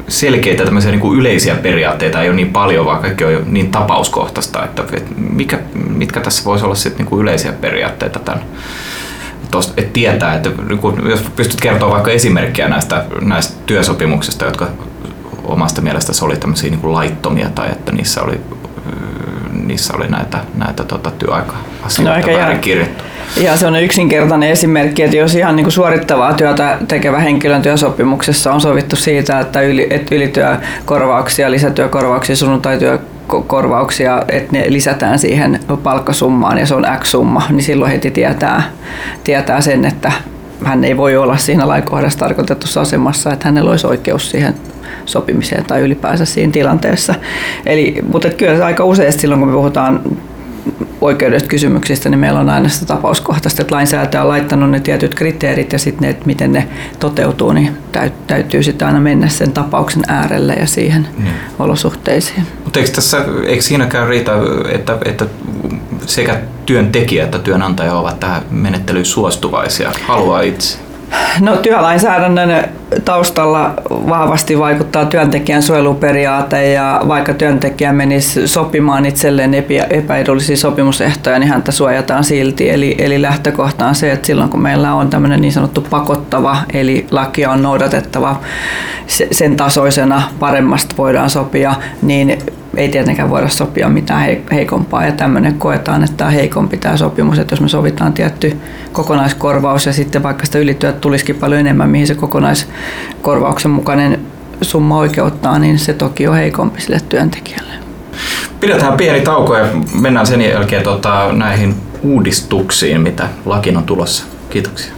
selkeitä 0.08 0.65
tämmöisiä 0.65 0.91
niin 0.91 1.01
kuin 1.01 1.20
yleisiä 1.20 1.55
periaatteita 1.55 2.22
ei 2.22 2.29
ole 2.29 2.36
niin 2.36 2.53
paljon, 2.53 2.86
vaan 2.86 3.01
kaikki 3.01 3.25
on 3.25 3.43
niin 3.46 3.72
tapauskohtaista, 3.72 4.63
että 4.63 4.84
mikä, 5.17 5.60
mitkä 5.89 6.20
tässä 6.20 6.46
voisi 6.46 6.65
olla 6.65 6.75
sitten 6.75 6.98
niin 6.98 7.10
kuin 7.10 7.22
yleisiä 7.22 7.51
periaatteita 7.51 8.20
tämän, 8.20 8.41
tosta, 9.51 9.74
että 9.77 9.93
tietää, 9.93 10.36
että 10.36 10.50
niin 10.70 11.10
jos 11.10 11.22
pystyt 11.36 11.62
kertoa 11.62 11.89
vaikka 11.89 12.12
esimerkkejä 12.12 12.67
näistä, 12.67 13.05
näistä 13.22 13.53
työsopimuksista, 13.65 14.46
jotka 14.46 14.67
omasta 15.43 15.81
mielestä 15.81 16.25
oli 16.25 16.38
tämmöisiä 16.38 16.70
niin 16.70 16.79
kuin 16.79 16.93
laittomia 16.93 17.50
tai 17.50 17.70
että 17.72 17.91
niissä 17.91 18.22
oli, 18.22 18.41
niissä 19.65 19.93
oli 19.98 20.08
näitä, 20.08 20.38
näitä 20.53 20.84
tota, 20.84 21.12
työaika-asioita 21.12 22.27
no, 22.27 22.38
väärin 22.38 22.60
kirjattu. 22.60 23.03
Ihan 23.38 23.57
se 23.57 23.67
on 23.67 23.75
yksinkertainen 23.75 24.50
esimerkki, 24.50 25.03
että 25.03 25.17
jos 25.17 25.35
ihan 25.35 25.55
niin 25.55 25.63
kuin 25.63 25.71
suorittavaa 25.71 26.33
työtä 26.33 26.77
tekevä 26.88 27.19
henkilön 27.19 27.61
työsopimuksessa 27.61 28.53
on 28.53 28.61
sovittu 28.61 28.95
siitä, 28.95 29.39
että, 29.39 29.61
yli, 29.61 29.88
että 29.89 30.15
ylityökorvauksia, 30.15 31.51
lisätyökorvauksia, 31.51 32.35
sunnuntaityökorvauksia, 32.35 34.23
että 34.27 34.51
ne 34.51 34.65
lisätään 34.67 35.19
siihen 35.19 35.59
palkkasummaan 35.83 36.57
ja 36.57 36.65
se 36.65 36.75
on 36.75 36.85
X-summa, 37.00 37.43
niin 37.50 37.63
silloin 37.63 37.91
heti 37.91 38.11
tietää, 38.11 38.63
tietää 39.23 39.61
sen, 39.61 39.85
että 39.85 40.11
hän 40.65 40.83
ei 40.83 40.97
voi 40.97 41.17
olla 41.17 41.38
siinä 41.38 41.67
lainkohdassa 41.67 42.19
tarkoitetussa 42.19 42.81
asemassa, 42.81 43.33
että 43.33 43.47
hänellä 43.47 43.71
olisi 43.71 43.88
oikeus 43.88 44.31
siihen 44.31 44.53
sopimiseen 45.05 45.65
tai 45.65 45.81
ylipäänsä 45.81 46.25
siinä 46.25 46.51
tilanteessa. 46.51 47.15
Eli, 47.65 47.95
mutta 48.11 48.29
kyllä 48.29 48.65
aika 48.65 48.85
useasti 48.85 49.21
silloin, 49.21 49.39
kun 49.39 49.50
me 49.50 49.53
puhutaan 49.53 50.01
oikeudellisista 51.01 51.50
kysymyksistä, 51.50 52.10
niin 52.10 52.20
meillä 52.20 52.39
on 52.39 52.50
aina 52.50 52.70
sitä 52.70 52.86
tapauskohtaista, 52.86 53.62
että 53.62 53.75
lainsäätäjä 53.75 54.22
on 54.22 54.27
laittanut 54.27 54.72
ne 54.72 54.80
tietyt 54.80 55.15
kriteerit 55.15 55.74
ja 55.74 55.80
sitten 55.80 56.01
ne, 56.01 56.10
että 56.10 56.25
miten 56.25 56.51
ne 56.51 56.68
toteutuu, 57.00 57.53
niin 57.53 57.77
täytyy 58.27 58.63
sitten 58.63 58.88
aina 58.88 59.00
mennä 59.00 59.27
sen 59.27 59.51
tapauksen 59.51 60.03
äärelle 60.08 60.53
ja 60.53 60.68
siihen 60.68 61.08
mm. 61.18 61.25
olosuhteisiin. 61.60 62.48
Mutta 62.63 62.80
eikö, 62.80 62.91
tässä, 62.91 63.25
eikö 63.46 63.62
siinäkään 63.62 64.08
riitä, 64.08 64.32
että, 64.72 64.98
että 65.06 65.25
sekä 66.06 66.39
työntekijä 66.65 67.24
että 67.24 67.39
työnantaja 67.39 67.94
ovat 67.94 68.20
tähän 68.20 68.41
menettelyyn 68.51 69.06
suostuvaisia, 69.06 69.91
haluaa 70.08 70.41
itse? 70.41 70.90
No 71.39 71.58
työlainsäädännön 71.58 72.70
taustalla 73.06 73.74
vahvasti 73.89 74.60
vaikuttaa 74.60 75.06
työntekijän 75.06 75.63
suojeluperiaate 75.63 76.72
ja 76.72 77.01
vaikka 77.08 77.34
työntekijä 77.34 77.94
menisi 77.94 78.48
sopimaan 78.48 79.06
itselleen 79.06 79.53
epäedullisia 79.89 80.58
sopimusehtoja, 80.58 81.39
niin 81.39 81.50
häntä 81.50 81.72
suojataan 81.72 82.24
silti. 82.24 82.70
Eli, 82.70 82.96
eli 83.00 83.22
lähtökohta 83.22 83.86
on 83.88 83.96
se, 83.96 84.12
että 84.12 84.27
silloin 84.27 84.50
kun 84.50 84.62
meillä 84.62 84.94
on 84.94 85.10
tämmöinen 85.10 85.41
niin 85.41 85.53
sanottu 85.53 85.82
pakottava, 85.89 86.58
eli 86.74 87.08
lakia 87.12 87.51
on 87.51 87.63
noudatettava 87.63 88.39
sen 89.32 89.56
tasoisena 89.56 90.22
paremmasta 90.39 90.96
voidaan 90.98 91.30
sopia, 91.30 91.75
niin 92.01 92.38
ei 92.77 92.89
tietenkään 92.89 93.29
voida 93.29 93.49
sopia 93.49 93.89
mitään 93.89 94.37
heikompaa 94.51 95.05
ja 95.05 95.11
tämmöinen 95.11 95.53
koetaan, 95.53 96.03
että 96.03 96.17
tämä 96.17 96.29
heikompi 96.29 96.77
tämä 96.77 96.97
sopimus, 96.97 97.39
että 97.39 97.53
jos 97.53 97.61
me 97.61 97.69
sovitaan 97.69 98.13
tietty 98.13 98.57
kokonaiskorvaus 98.91 99.85
ja 99.85 99.93
sitten 99.93 100.23
vaikka 100.23 100.45
sitä 100.45 100.59
ylityöt 100.59 101.01
tulisikin 101.01 101.35
paljon 101.35 101.59
enemmän, 101.59 101.89
mihin 101.89 102.07
se 102.07 102.15
kokonaiskorvauksen 102.15 103.71
mukainen 103.71 104.19
summa 104.61 104.97
oikeuttaa, 104.97 105.59
niin 105.59 105.79
se 105.79 105.93
toki 105.93 106.27
on 106.27 106.35
heikompi 106.35 106.81
sille 106.81 106.99
työntekijälle. 107.09 107.73
Pidetään 108.59 108.97
pieni 108.97 109.21
tauko 109.21 109.57
ja 109.57 109.65
mennään 110.01 110.27
sen 110.27 110.41
jälkeen 110.41 110.83
tota, 110.83 111.33
näihin 111.33 111.75
uudistuksiin, 112.03 113.01
mitä 113.01 113.27
lakin 113.45 113.77
on 113.77 113.83
tulossa. 113.83 114.25
Kiitoksia. 114.49 114.93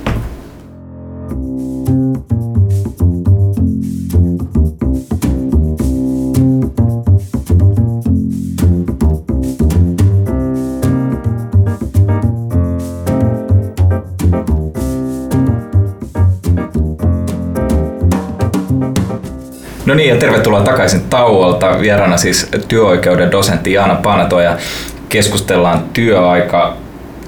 No 19.85 19.93
niin, 19.93 20.09
ja 20.09 20.15
tervetuloa 20.15 20.61
takaisin 20.61 21.01
tauolta. 21.09 21.79
Vieraana 21.81 22.17
siis 22.17 22.49
työoikeuden 22.67 23.31
dosentti 23.31 23.73
Jaana 23.73 23.95
Panato 23.95 24.39
ja 24.39 24.57
keskustellaan 25.09 25.83
työaika 25.93 26.77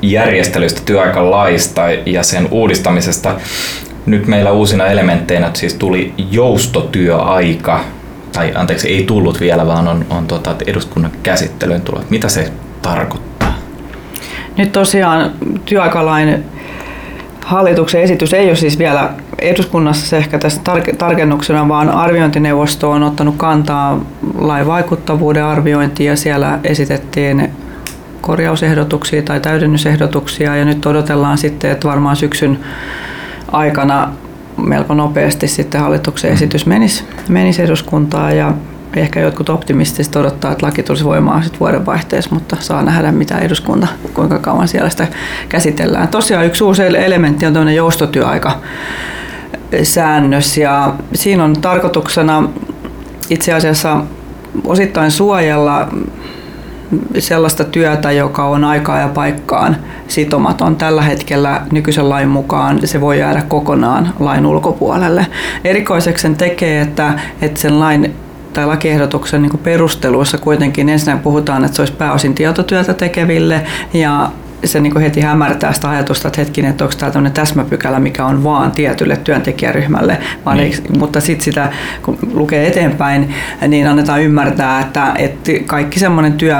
järjestelystä, 0.02 0.82
työaikalaista 0.86 1.82
ja 2.06 2.24
sen 2.24 2.48
uudistamisesta. 2.52 3.36
Nyt 4.06 4.28
meillä 4.28 4.52
uusina 4.52 4.88
elementteinä 4.88 5.50
siis 5.54 5.74
tuli 5.74 6.14
joustotyöaika, 6.32 7.80
tai 8.34 8.52
anteeksi, 8.56 8.88
ei 8.88 9.04
tullut 9.04 9.40
vielä, 9.40 9.68
vaan 9.68 9.88
on, 9.88 10.06
on 10.10 10.28
tota, 10.28 10.56
eduskunnan 10.68 11.12
käsittelyyn 11.24 11.82
tullut. 11.82 12.10
Mitä 12.10 12.30
se 12.30 12.52
tarkoittaa? 12.82 13.54
Nyt 14.58 14.72
tosiaan 14.72 15.32
työaikalain 15.66 16.46
Hallituksen 17.46 18.02
esitys 18.02 18.34
ei 18.34 18.48
ole 18.48 18.56
siis 18.56 18.80
vielä 18.80 19.10
eduskunnassa 19.50 20.08
se 20.08 20.18
ehkä 20.18 20.40
tässä 20.40 20.62
tarkennuksena, 20.98 21.68
vaan 21.68 21.90
arviointineuvosto 21.90 22.92
on 22.92 23.04
ottanut 23.04 23.36
kantaa 23.38 24.06
lain 24.38 24.68
vaikuttavuuden 24.68 25.46
arviointiin 25.46 26.08
ja 26.08 26.16
siellä 26.16 26.60
esitettiin 26.64 27.52
korjausehdotuksia 28.22 29.22
tai 29.22 29.40
täydennysehdotuksia. 29.40 30.56
Ja 30.56 30.66
nyt 30.66 30.86
odotellaan 30.86 31.38
sitten, 31.38 31.72
että 31.72 31.88
varmaan 31.88 32.16
syksyn 32.16 32.60
aikana 33.52 34.10
melko 34.58 34.94
nopeasti 34.94 35.48
sitten 35.48 35.82
hallituksen 35.82 36.32
esitys 36.32 36.66
menisi, 36.66 37.04
menisi 37.30 37.62
eduskuntaan. 37.62 38.38
Ja 38.38 38.54
ehkä 38.96 39.20
jotkut 39.20 39.50
optimistisesti 39.50 40.20
odottaa, 40.20 40.52
että 40.52 40.66
laki 40.66 40.84
tulisi 40.84 41.04
voimaan 41.04 41.44
sitten 41.44 41.60
vuodenvaihteessa, 41.60 42.36
mutta 42.36 42.58
saa 42.60 42.84
nähdä 42.84 43.12
mitä 43.12 43.38
eduskunta, 43.38 43.88
kuinka 44.14 44.40
kauan 44.40 44.68
siellä 44.68 44.90
sitä 44.90 45.08
käsitellään. 45.50 46.08
Tosiaan 46.08 46.46
yksi 46.46 46.64
uusi 46.64 46.84
elementti 46.84 47.46
on 47.46 47.54
tämmöinen 47.54 47.76
joustotyöaika 47.76 48.60
säännös 49.84 50.58
ja 50.58 50.94
siinä 51.14 51.44
on 51.44 51.54
tarkoituksena 51.62 52.50
itse 53.30 53.54
asiassa 53.54 54.02
osittain 54.66 55.12
suojella 55.12 55.88
sellaista 57.20 57.64
työtä, 57.64 58.12
joka 58.12 58.44
on 58.46 58.64
aikaa 58.64 59.00
ja 59.00 59.08
paikkaan 59.08 59.78
sitomaton. 60.08 60.76
Tällä 60.76 61.02
hetkellä 61.02 61.62
nykyisen 61.72 62.10
lain 62.10 62.28
mukaan 62.28 62.88
se 62.88 63.02
voi 63.02 63.20
jäädä 63.20 63.42
kokonaan 63.42 64.14
lain 64.20 64.46
ulkopuolelle. 64.46 65.28
Erikoiseksi 65.64 66.22
sen 66.22 66.36
tekee, 66.36 66.82
että, 66.82 67.20
että 67.42 67.60
sen 67.60 67.80
lain 67.80 68.16
tai 68.54 68.66
lakiehdotuksen 68.66 69.42
niin 69.42 69.60
perusteluissa 69.64 70.38
kuitenkin 70.38 70.90
ensin 70.90 71.20
puhutaan, 71.20 71.66
että 71.66 71.76
se 71.76 71.82
olisi 71.82 71.94
pääosin 71.94 72.36
tietotyötä 72.36 72.94
tekeville 72.94 73.62
ja 73.94 74.32
se 74.68 74.80
niin 74.80 75.00
heti 75.00 75.22
hämärtää 75.22 75.74
sitä 75.74 75.90
ajatusta, 75.90 76.28
että 76.28 76.42
hetkinen, 76.42 76.72
että 76.72 76.84
onko 76.84 76.96
tämä 76.98 77.12
tämmöinen 77.12 77.34
täsmäpykälä, 77.34 78.00
mikä 78.00 78.26
on 78.26 78.44
vaan 78.44 78.72
tietylle 78.72 79.18
työntekijäryhmälle, 79.18 80.18
vaan 80.46 80.58
niin. 80.58 80.74
ei, 80.74 80.98
mutta 80.98 81.22
sitten 81.22 81.46
sitä, 81.46 81.72
kun 82.02 82.18
lukee 82.34 82.68
eteenpäin, 82.68 83.34
niin 83.68 83.88
annetaan 83.88 84.22
ymmärtää, 84.22 84.82
että, 84.82 85.14
että 85.18 85.52
kaikki 85.66 86.00
semmoinen 86.00 86.34
työ, 86.34 86.56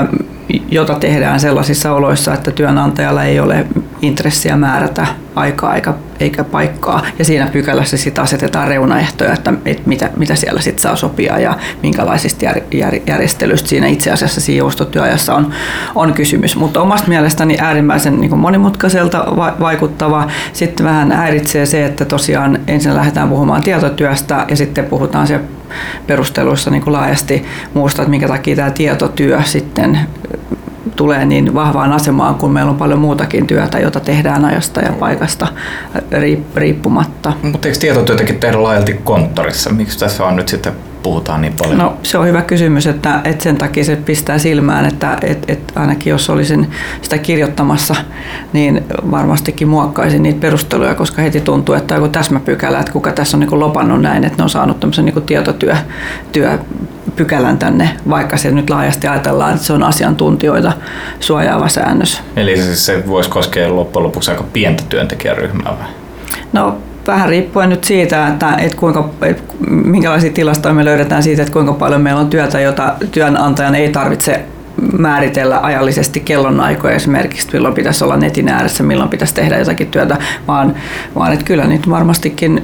jota 0.70 0.94
tehdään 0.94 1.40
sellaisissa 1.40 1.92
oloissa, 1.92 2.34
että 2.34 2.50
työnantajalla 2.50 3.24
ei 3.24 3.40
ole 3.40 3.66
intressiä 4.02 4.56
määrätä 4.56 5.06
aikaa 5.34 5.74
eikä, 5.74 5.94
eikä 6.20 6.44
paikkaa. 6.44 7.02
Ja 7.18 7.24
siinä 7.24 7.46
pykälässä 7.46 7.96
sitten 7.96 8.24
asetetaan 8.24 8.68
reunaehtoja, 8.68 9.32
että, 9.32 9.52
että 9.64 9.82
mitä, 9.86 10.10
mitä 10.16 10.34
siellä 10.34 10.60
sitten 10.60 10.82
saa 10.82 10.96
sopia 10.96 11.38
ja 11.38 11.58
minkälaisista 11.82 12.44
jär, 12.44 12.60
jär, 12.72 12.94
järjestelyistä 13.06 13.68
siinä 13.68 13.86
itse 13.86 14.10
asiassa 14.10 14.40
siinä 14.40 14.58
joustotyöajassa 14.58 15.34
on, 15.34 15.52
on 15.94 16.12
kysymys. 16.12 16.56
Mutta 16.56 16.80
omasta 16.80 17.08
mielestäni 17.08 17.56
äärimmäisen 17.60 18.20
niin 18.20 18.38
monimutkaiselta 18.38 19.24
va, 19.36 19.54
vaikuttava. 19.60 20.30
Sitten 20.52 20.86
vähän 20.86 21.12
häiritsee 21.12 21.66
se, 21.66 21.84
että 21.84 22.04
tosiaan 22.04 22.58
ensin 22.66 22.94
lähdetään 22.94 23.28
puhumaan 23.28 23.62
tietotyöstä 23.62 24.44
ja 24.48 24.56
sitten 24.56 24.84
puhutaan 24.84 25.26
se 25.26 25.40
perusteluissa 26.06 26.70
niin 26.70 26.82
kuin 26.82 26.92
laajasti 26.92 27.44
muusta, 27.74 28.02
että 28.02 28.10
minkä 28.10 28.28
takia 28.28 28.56
tämä 28.56 28.70
tietotyö 28.70 29.42
sitten 29.44 30.00
tulee 30.96 31.24
niin 31.24 31.54
vahvaan 31.54 31.92
asemaan, 31.92 32.34
kun 32.34 32.50
meillä 32.50 32.70
on 32.70 32.76
paljon 32.76 32.98
muutakin 32.98 33.46
työtä, 33.46 33.78
jota 33.78 34.00
tehdään 34.00 34.44
ajasta 34.44 34.80
ja 34.80 34.92
paikasta 34.92 35.46
riippumatta. 36.54 37.32
Mutta 37.42 37.68
eikö 37.68 37.80
tietotyötäkin 37.80 38.40
tehdä 38.40 38.62
laajalti 38.62 39.00
konttorissa? 39.04 39.70
Miksi 39.70 39.98
tässä 39.98 40.24
on 40.24 40.36
nyt 40.36 40.48
sitten 40.48 40.72
puhutaan 41.06 41.40
niin 41.40 41.52
paljon? 41.58 41.78
No 41.78 41.96
se 42.02 42.18
on 42.18 42.26
hyvä 42.26 42.42
kysymys, 42.42 42.86
että, 42.86 43.20
että 43.24 43.42
sen 43.42 43.56
takia 43.56 43.84
se 43.84 43.96
pistää 43.96 44.38
silmään, 44.38 44.84
että, 44.84 45.18
että, 45.22 45.52
että 45.52 45.80
ainakin 45.80 46.10
jos 46.10 46.30
olisin 46.30 46.70
sitä 47.02 47.18
kirjoittamassa, 47.18 47.94
niin 48.52 48.84
varmastikin 49.10 49.68
muokkaisin 49.68 50.22
niitä 50.22 50.40
perusteluja, 50.40 50.94
koska 50.94 51.22
heti 51.22 51.40
tuntuu, 51.40 51.74
että 51.74 51.94
joku 51.94 52.08
täsmäpykälä, 52.08 52.80
että 52.80 52.92
kuka 52.92 53.12
tässä 53.12 53.36
on 53.36 53.40
niin 53.40 53.60
lopannut 53.60 54.02
näin, 54.02 54.24
että 54.24 54.38
ne 54.38 54.42
on 54.42 54.50
saanut 54.50 54.80
tämmöisen 54.80 55.04
niin 55.04 55.22
tietotyö 55.22 55.76
työ, 56.32 56.58
pykälän 57.16 57.58
tänne, 57.58 57.90
vaikka 58.08 58.36
se 58.36 58.50
nyt 58.50 58.70
laajasti 58.70 59.06
ajatellaan, 59.06 59.54
että 59.54 59.66
se 59.66 59.72
on 59.72 59.82
asiantuntijoita 59.82 60.72
suojaava 61.20 61.68
säännös. 61.68 62.22
Eli 62.36 62.56
se 62.56 63.06
voisi 63.06 63.30
koskea 63.30 63.76
loppujen 63.76 64.04
lopuksi 64.04 64.30
aika 64.30 64.44
pientä 64.52 64.82
työntekijäryhmää 64.88 65.72
vai? 65.78 65.88
No 66.52 66.76
vähän 67.06 67.28
riippuen 67.28 67.70
nyt 67.70 67.84
siitä, 67.84 68.28
että, 68.28 68.56
että 68.58 68.76
kuinka, 68.76 69.10
että 69.22 69.54
minkälaisia 69.68 70.32
tilastoja 70.32 70.74
me 70.74 70.84
löydetään 70.84 71.22
siitä, 71.22 71.42
että 71.42 71.52
kuinka 71.52 71.72
paljon 71.72 72.00
meillä 72.00 72.20
on 72.20 72.30
työtä, 72.30 72.60
jota 72.60 72.94
työnantajan 73.10 73.74
ei 73.74 73.88
tarvitse 73.88 74.44
määritellä 74.98 75.60
ajallisesti 75.62 76.20
kellonaikoja 76.20 76.94
esimerkiksi, 76.94 77.48
milloin 77.52 77.74
pitäisi 77.74 78.04
olla 78.04 78.16
netin 78.16 78.48
ääressä, 78.48 78.82
milloin 78.82 79.10
pitäisi 79.10 79.34
tehdä 79.34 79.58
jotakin 79.58 79.86
työtä, 79.86 80.16
vaan, 80.48 80.74
vaan 81.14 81.32
että 81.32 81.44
kyllä 81.44 81.66
nyt 81.66 81.90
varmastikin 81.90 82.62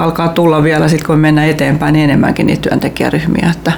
alkaa 0.00 0.28
tulla 0.28 0.62
vielä 0.62 0.88
sitten, 0.88 1.06
kun 1.06 1.18
mennään 1.18 1.48
eteenpäin, 1.48 1.92
niin 1.92 2.04
enemmänkin 2.04 2.46
niitä 2.46 2.62
työntekijäryhmiä. 2.62 3.52
Että, 3.56 3.72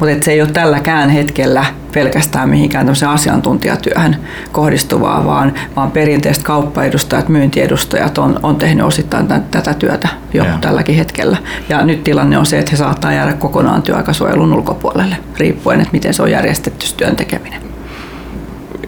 Mutta 0.00 0.24
se 0.24 0.32
ei 0.32 0.42
ole 0.42 0.50
tälläkään 0.50 1.10
hetkellä 1.10 1.64
pelkästään 1.94 2.48
mihinkään 2.48 2.88
asiantuntijatyöhön 3.08 4.16
kohdistuvaa, 4.52 5.26
vaan, 5.26 5.54
vaan 5.76 5.90
perinteiset 5.90 6.42
kauppaedustajat, 6.42 7.28
myyntiedustajat 7.28 8.18
on, 8.18 8.40
on 8.42 8.56
tehnyt 8.56 8.86
osittain 8.86 9.28
tämän, 9.28 9.44
tätä 9.50 9.74
työtä 9.74 10.08
jo 10.34 10.44
yeah. 10.44 10.60
tälläkin 10.60 10.94
hetkellä. 10.94 11.36
Ja 11.68 11.84
nyt 11.84 12.04
tilanne 12.04 12.38
on 12.38 12.46
se, 12.46 12.58
että 12.58 12.70
he 12.70 12.76
saattaa 12.76 13.12
jäädä 13.12 13.32
kokonaan 13.32 13.82
työaikasuojelun 13.82 14.52
ulkopuolelle, 14.52 15.16
riippuen, 15.38 15.80
että 15.80 15.92
miten 15.92 16.14
se 16.14 16.22
on 16.22 16.30
järjestetty 16.30 16.86
työn 16.96 17.16
tekeminen. 17.16 17.60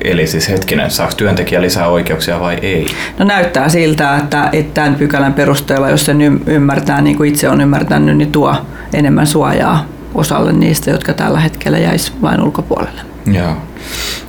Eli 0.05 0.27
siis 0.27 0.49
hetkinen, 0.49 0.91
saako 0.91 1.13
työntekijä 1.17 1.63
lisää 1.63 1.89
oikeuksia 1.89 2.41
vai 2.41 2.59
ei? 2.63 2.87
No 3.19 3.25
näyttää 3.25 3.69
siltä, 3.69 4.17
että, 4.17 4.49
että 4.53 4.75
tämän 4.75 4.95
pykälän 4.95 5.35
perusteella, 5.35 5.91
jos 5.91 6.07
sen 6.07 6.23
ymmärtää 6.47 7.01
niin 7.01 7.17
kuin 7.17 7.29
itse 7.29 7.49
on 7.49 7.61
ymmärtänyt, 7.61 8.17
niin 8.17 8.33
tuo 8.33 8.57
enemmän 8.93 9.27
suojaa 9.27 9.85
osalle 10.15 10.53
niistä, 10.53 10.91
jotka 10.91 11.13
tällä 11.13 11.41
hetkellä 11.41 11.79
jäisi 11.79 12.13
vain 12.23 12.43
ulkopuolelle. 12.43 13.01
Joo. 13.33 13.57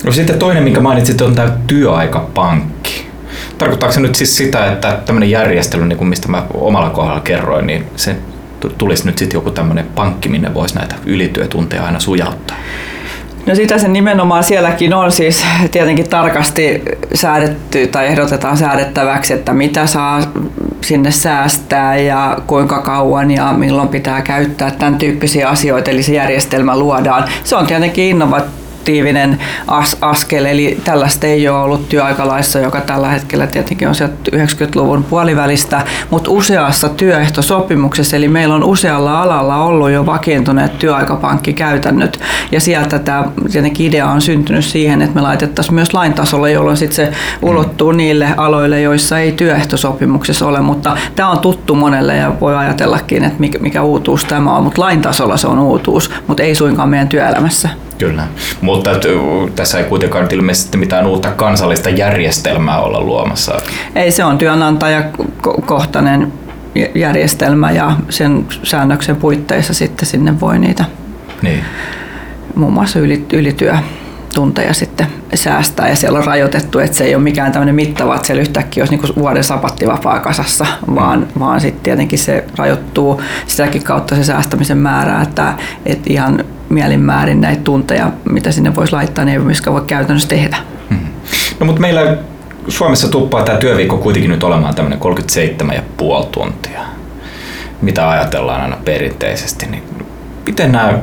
No 0.06 0.12
sitten 0.12 0.40
toinen, 0.40 0.64
minkä 0.64 0.80
mainitsit, 0.80 1.22
on 1.22 1.36
tämä 1.36 1.58
työaikapankki. 1.68 3.08
Tarkoittaako 3.58 3.94
se 3.94 4.00
nyt 4.00 4.16
siis 4.16 4.38
sitä, 4.38 4.72
että 4.72 5.00
tämmöinen 5.06 5.30
järjestely, 5.30 5.86
niin 5.86 5.98
kuin 5.98 6.08
mistä 6.08 6.28
mä 6.28 6.44
omalla 6.54 6.90
kohdalla 6.90 7.20
kerroin, 7.20 7.68
niin 7.68 7.86
se 7.96 8.16
tulisi 8.78 9.06
nyt 9.06 9.18
sitten 9.18 9.38
joku 9.38 9.52
tämmöinen 9.52 9.86
pankki, 9.96 10.30
minne 10.30 10.54
voisi 10.54 10.76
näitä 10.76 10.96
ylityötunteja 11.06 11.86
aina 11.86 12.00
sujauttaa? 12.00 12.58
No 13.46 13.56
sitä 13.56 13.78
se 13.78 13.88
nimenomaan 13.88 14.44
sielläkin 14.44 14.94
on 14.94 15.12
siis 15.12 15.46
tietenkin 15.72 16.10
tarkasti 16.10 16.82
säädetty 17.14 17.88
tai 17.88 18.08
ehdotetaan 18.08 18.58
säädettäväksi, 18.58 19.34
että 19.34 19.54
mitä 19.54 19.86
saa 19.88 20.22
sinne 20.82 21.12
säästää 21.12 21.98
ja 21.98 22.38
kuinka 22.48 22.82
kauan 22.82 23.32
ja 23.32 23.54
milloin 23.54 23.88
pitää 23.88 24.22
käyttää 24.22 24.72
tämän 24.72 24.98
tyyppisiä 24.98 25.50
asioita, 25.50 25.92
eli 25.92 26.04
se 26.04 26.14
järjestelmä 26.14 26.78
luodaan. 26.78 27.26
Se 27.44 27.56
on 27.56 27.68
tietenkin 27.68 28.06
innovatiivinen 28.06 28.63
aktiivinen 28.84 29.40
as- 29.68 29.98
askel, 30.02 30.46
eli 30.46 30.78
tällaista 30.84 31.28
ei 31.28 31.48
ole 31.48 31.60
ollut 31.60 31.90
työaikalaissa, 31.90 32.60
joka 32.60 32.82
tällä 32.82 33.08
hetkellä 33.08 33.48
tietenkin 33.48 33.88
on 33.88 33.96
sieltä 33.96 34.16
90-luvun 34.36 35.04
puolivälistä, 35.04 35.82
mutta 36.10 36.32
useassa 36.32 36.90
työehtosopimuksessa, 36.90 38.16
eli 38.16 38.28
meillä 38.28 38.56
on 38.56 38.64
usealla 38.64 39.22
alalla 39.22 39.64
ollut 39.64 39.92
jo 39.92 40.06
vakiintuneet 40.06 40.80
työaikapankkikäytännöt, 40.80 42.20
ja 42.52 42.60
sieltä 42.60 43.00
tämä 43.00 43.26
tietenkin 43.52 43.88
idea 43.88 44.08
on 44.08 44.22
syntynyt 44.22 44.66
siihen, 44.66 45.02
että 45.02 45.16
me 45.16 45.22
laitettaisiin 45.22 45.76
myös 45.76 45.94
lain 45.94 46.14
tasolle, 46.14 46.52
jolloin 46.52 46.78
sitten 46.78 46.96
se 46.96 47.12
ulottuu 47.42 47.92
niille 47.92 48.28
aloille, 48.38 48.82
joissa 48.82 49.20
ei 49.20 49.32
työehtosopimuksessa 49.32 50.48
ole, 50.48 50.62
mutta 50.62 50.98
tämä 51.16 51.30
on 51.30 51.40
tuttu 51.40 51.76
monelle 51.76 52.16
ja 52.16 52.32
voi 52.42 52.56
ajatellakin, 52.56 53.24
että 53.24 53.40
mikä, 53.40 53.60
mikä 53.60 53.82
uutuus 53.82 54.26
tämä 54.26 54.56
on, 54.56 54.64
mutta 54.64 54.82
lain 54.82 55.02
tasolla 55.02 55.38
se 55.38 55.48
on 55.48 55.60
uutuus, 55.60 56.12
mutta 56.28 56.44
ei 56.44 56.56
suinkaan 56.56 56.90
meidän 56.90 57.08
työelämässä. 57.08 57.70
Kyllä, 57.98 58.28
mutta 58.62 58.90
tässä 59.56 59.78
ei 59.78 59.84
kuitenkaan 59.84 60.28
ilmeisesti 60.32 60.78
mitään 60.78 61.08
uutta 61.08 61.32
kansallista 61.32 61.90
järjestelmää 61.90 62.80
olla 62.80 63.02
luomassa. 63.02 63.62
Ei, 63.96 64.12
se 64.12 64.24
on 64.24 64.38
työnantajakohtainen 64.38 66.34
järjestelmä 66.96 67.72
ja 67.72 67.98
sen 68.10 68.46
säännöksen 68.64 69.16
puitteissa 69.16 69.74
sitten 69.74 70.06
sinne 70.08 70.40
voi 70.40 70.60
niitä 70.60 70.86
niin. 71.42 71.64
muun 72.56 72.74
muassa 72.74 73.00
ylityö 73.34 73.76
tunteja 74.34 74.74
sitten 74.74 75.08
säästää 75.34 75.90
ja 75.90 75.96
siellä 75.96 76.20
on 76.20 76.26
rajoitettu, 76.26 76.80
että 76.80 76.98
se 76.98 77.04
ei 77.04 77.16
ole 77.16 77.24
mikään 77.24 77.52
tämmöinen 77.52 77.76
mittava, 77.76 78.16
että 78.16 78.28
siellä 78.28 78.42
yhtäkkiä 78.42 78.82
olisi 78.82 78.98
niin 78.98 79.16
vuoden 79.16 79.44
sapattivapaa 79.44 80.20
kasassa, 80.20 80.66
vaan, 80.96 81.28
vaan 81.40 81.62
sitten 81.62 81.84
tietenkin 81.84 82.20
se 82.20 82.46
rajoittuu 82.58 83.22
sitäkin 83.48 83.84
kautta 83.84 84.16
se 84.16 84.24
säästämisen 84.24 84.78
määrä, 84.78 85.22
että, 85.22 85.54
että 85.86 86.14
ihan 86.14 86.46
mielinmäärin 86.74 87.42
näitä 87.42 87.62
tunteja, 87.64 88.12
mitä 88.30 88.52
sinne 88.52 88.76
voisi 88.76 88.94
laittaa, 88.94 89.26
niin 89.26 89.34
ei 89.34 89.46
myöskään 89.46 89.74
voi 89.74 89.84
käytännössä 89.88 90.30
tehdä. 90.30 90.58
Hmm. 90.90 91.08
No 91.60 91.66
mutta 91.66 91.82
meillä 91.82 92.18
Suomessa 92.68 93.08
tuppaa 93.08 93.44
tämä 93.44 93.58
työviikko 93.58 93.98
kuitenkin 93.98 94.32
nyt 94.32 94.44
olemaan 94.44 94.76
tämmöinen 94.76 95.00
37,5 95.72 96.28
tuntia, 96.32 96.82
mitä 97.82 98.10
ajatellaan 98.10 98.62
aina 98.62 98.78
perinteisesti. 98.86 99.66
Niin 99.66 99.84
miten 100.46 100.72
nämä 100.72 101.00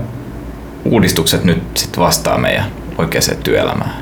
uudistukset 0.85 1.45
nyt 1.45 1.63
sitten 1.75 2.03
vastaa 2.03 2.39
meidän 2.39 2.65
oikeaan 2.99 3.37
työelämään? 3.45 3.95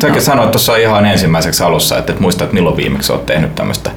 Säkin 0.00 0.16
no. 0.16 0.20
sanoit 0.20 0.50
tuossa 0.50 0.76
ihan 0.76 1.06
ensimmäiseksi 1.06 1.62
alussa, 1.62 1.98
että 1.98 2.12
et 2.12 2.20
muista, 2.20 2.44
että 2.44 2.54
milloin 2.54 2.76
viimeksi 2.76 3.12
olet 3.12 3.26
tehnyt 3.26 3.54
tämmöistä 3.54 3.90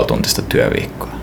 37,5 0.00 0.06
tuntista 0.06 0.42
työviikkoa. 0.42 1.21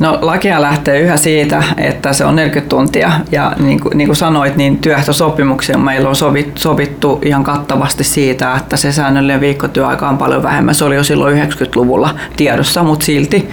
No 0.00 0.18
lakia 0.22 0.62
lähtee 0.62 1.00
yhä 1.00 1.16
siitä, 1.16 1.62
että 1.76 2.12
se 2.12 2.24
on 2.24 2.36
40 2.36 2.68
tuntia 2.68 3.12
ja 3.32 3.52
niin 3.58 3.80
kuin, 3.80 3.98
niin 3.98 4.08
kuin 4.08 4.16
sanoit, 4.16 4.56
niin 4.56 4.78
työehtosopimuksia 4.78 5.78
meillä 5.78 6.08
on 6.08 6.16
sovittu, 6.16 6.60
sovittu 6.60 7.20
ihan 7.24 7.44
kattavasti 7.44 8.04
siitä, 8.04 8.56
että 8.56 8.76
se 8.76 8.92
säännöllinen 8.92 9.40
viikkotyöaika 9.40 10.08
on 10.08 10.18
paljon 10.18 10.42
vähemmän. 10.42 10.74
Se 10.74 10.84
oli 10.84 10.94
jo 10.94 11.04
silloin 11.04 11.36
90-luvulla 11.36 12.14
tiedossa, 12.36 12.82
mutta 12.82 13.04
silti 13.04 13.48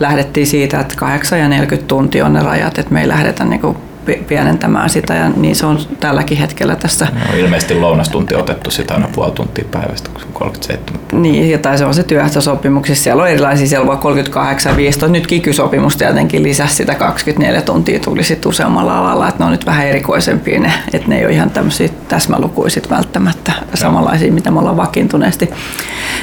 lähdettiin 0.00 0.46
siitä, 0.46 0.80
että 0.80 0.94
8 0.96 1.38
ja 1.38 1.48
40 1.48 1.88
tuntia 1.88 2.26
on 2.26 2.32
ne 2.32 2.42
rajat, 2.42 2.78
että 2.78 2.94
me 2.94 3.00
ei 3.00 3.08
lähdetä 3.08 3.44
niin 3.44 3.60
kuin 3.60 3.76
pienentämään 4.14 4.90
sitä 4.90 5.14
ja 5.14 5.28
niin 5.28 5.56
se 5.56 5.66
on 5.66 5.78
tälläkin 6.00 6.38
hetkellä 6.38 6.76
tässä. 6.76 7.06
No, 7.12 7.38
ilmeisesti 7.38 7.74
lounastunti 7.74 8.34
otettu 8.34 8.70
sitä 8.70 8.94
aina 8.94 9.08
puoli 9.14 9.32
tuntia 9.32 9.64
päivästä, 9.70 10.10
kun 10.10 10.20
se 10.20 10.26
on 10.26 10.32
37. 10.32 11.00
Niin, 11.12 11.60
tai 11.60 11.78
se 11.78 11.84
on 11.84 11.94
se 11.94 12.02
työehtosopimuksissa. 12.02 13.04
Siellä 13.04 13.22
on 13.22 13.28
erilaisia, 13.28 13.66
siellä 13.66 13.86
voi 13.86 13.96
38, 13.96 14.76
15. 14.76 15.12
Nyt 15.12 15.26
kiky-sopimus 15.26 15.96
tietenkin 15.96 16.42
lisäsi 16.42 16.74
sitä 16.74 16.94
24 16.94 17.62
tuntia 17.62 18.00
tuli 18.00 18.24
sitten 18.24 18.48
useammalla 18.48 18.98
alalla, 18.98 19.28
että 19.28 19.38
ne 19.38 19.44
on 19.44 19.52
nyt 19.52 19.66
vähän 19.66 19.86
erikoisempia 19.86 20.60
ne, 20.60 20.72
että 20.92 21.08
ne 21.08 21.18
ei 21.18 21.24
ole 21.24 21.34
ihan 21.34 21.50
tämmöisiä 21.50 21.88
täsmälukuisit 22.08 22.90
välttämättä 22.90 23.52
samanlaisia, 23.74 24.32
mitä 24.32 24.50
me 24.50 24.58
ollaan 24.58 24.76
vakiintuneesti 24.76 25.50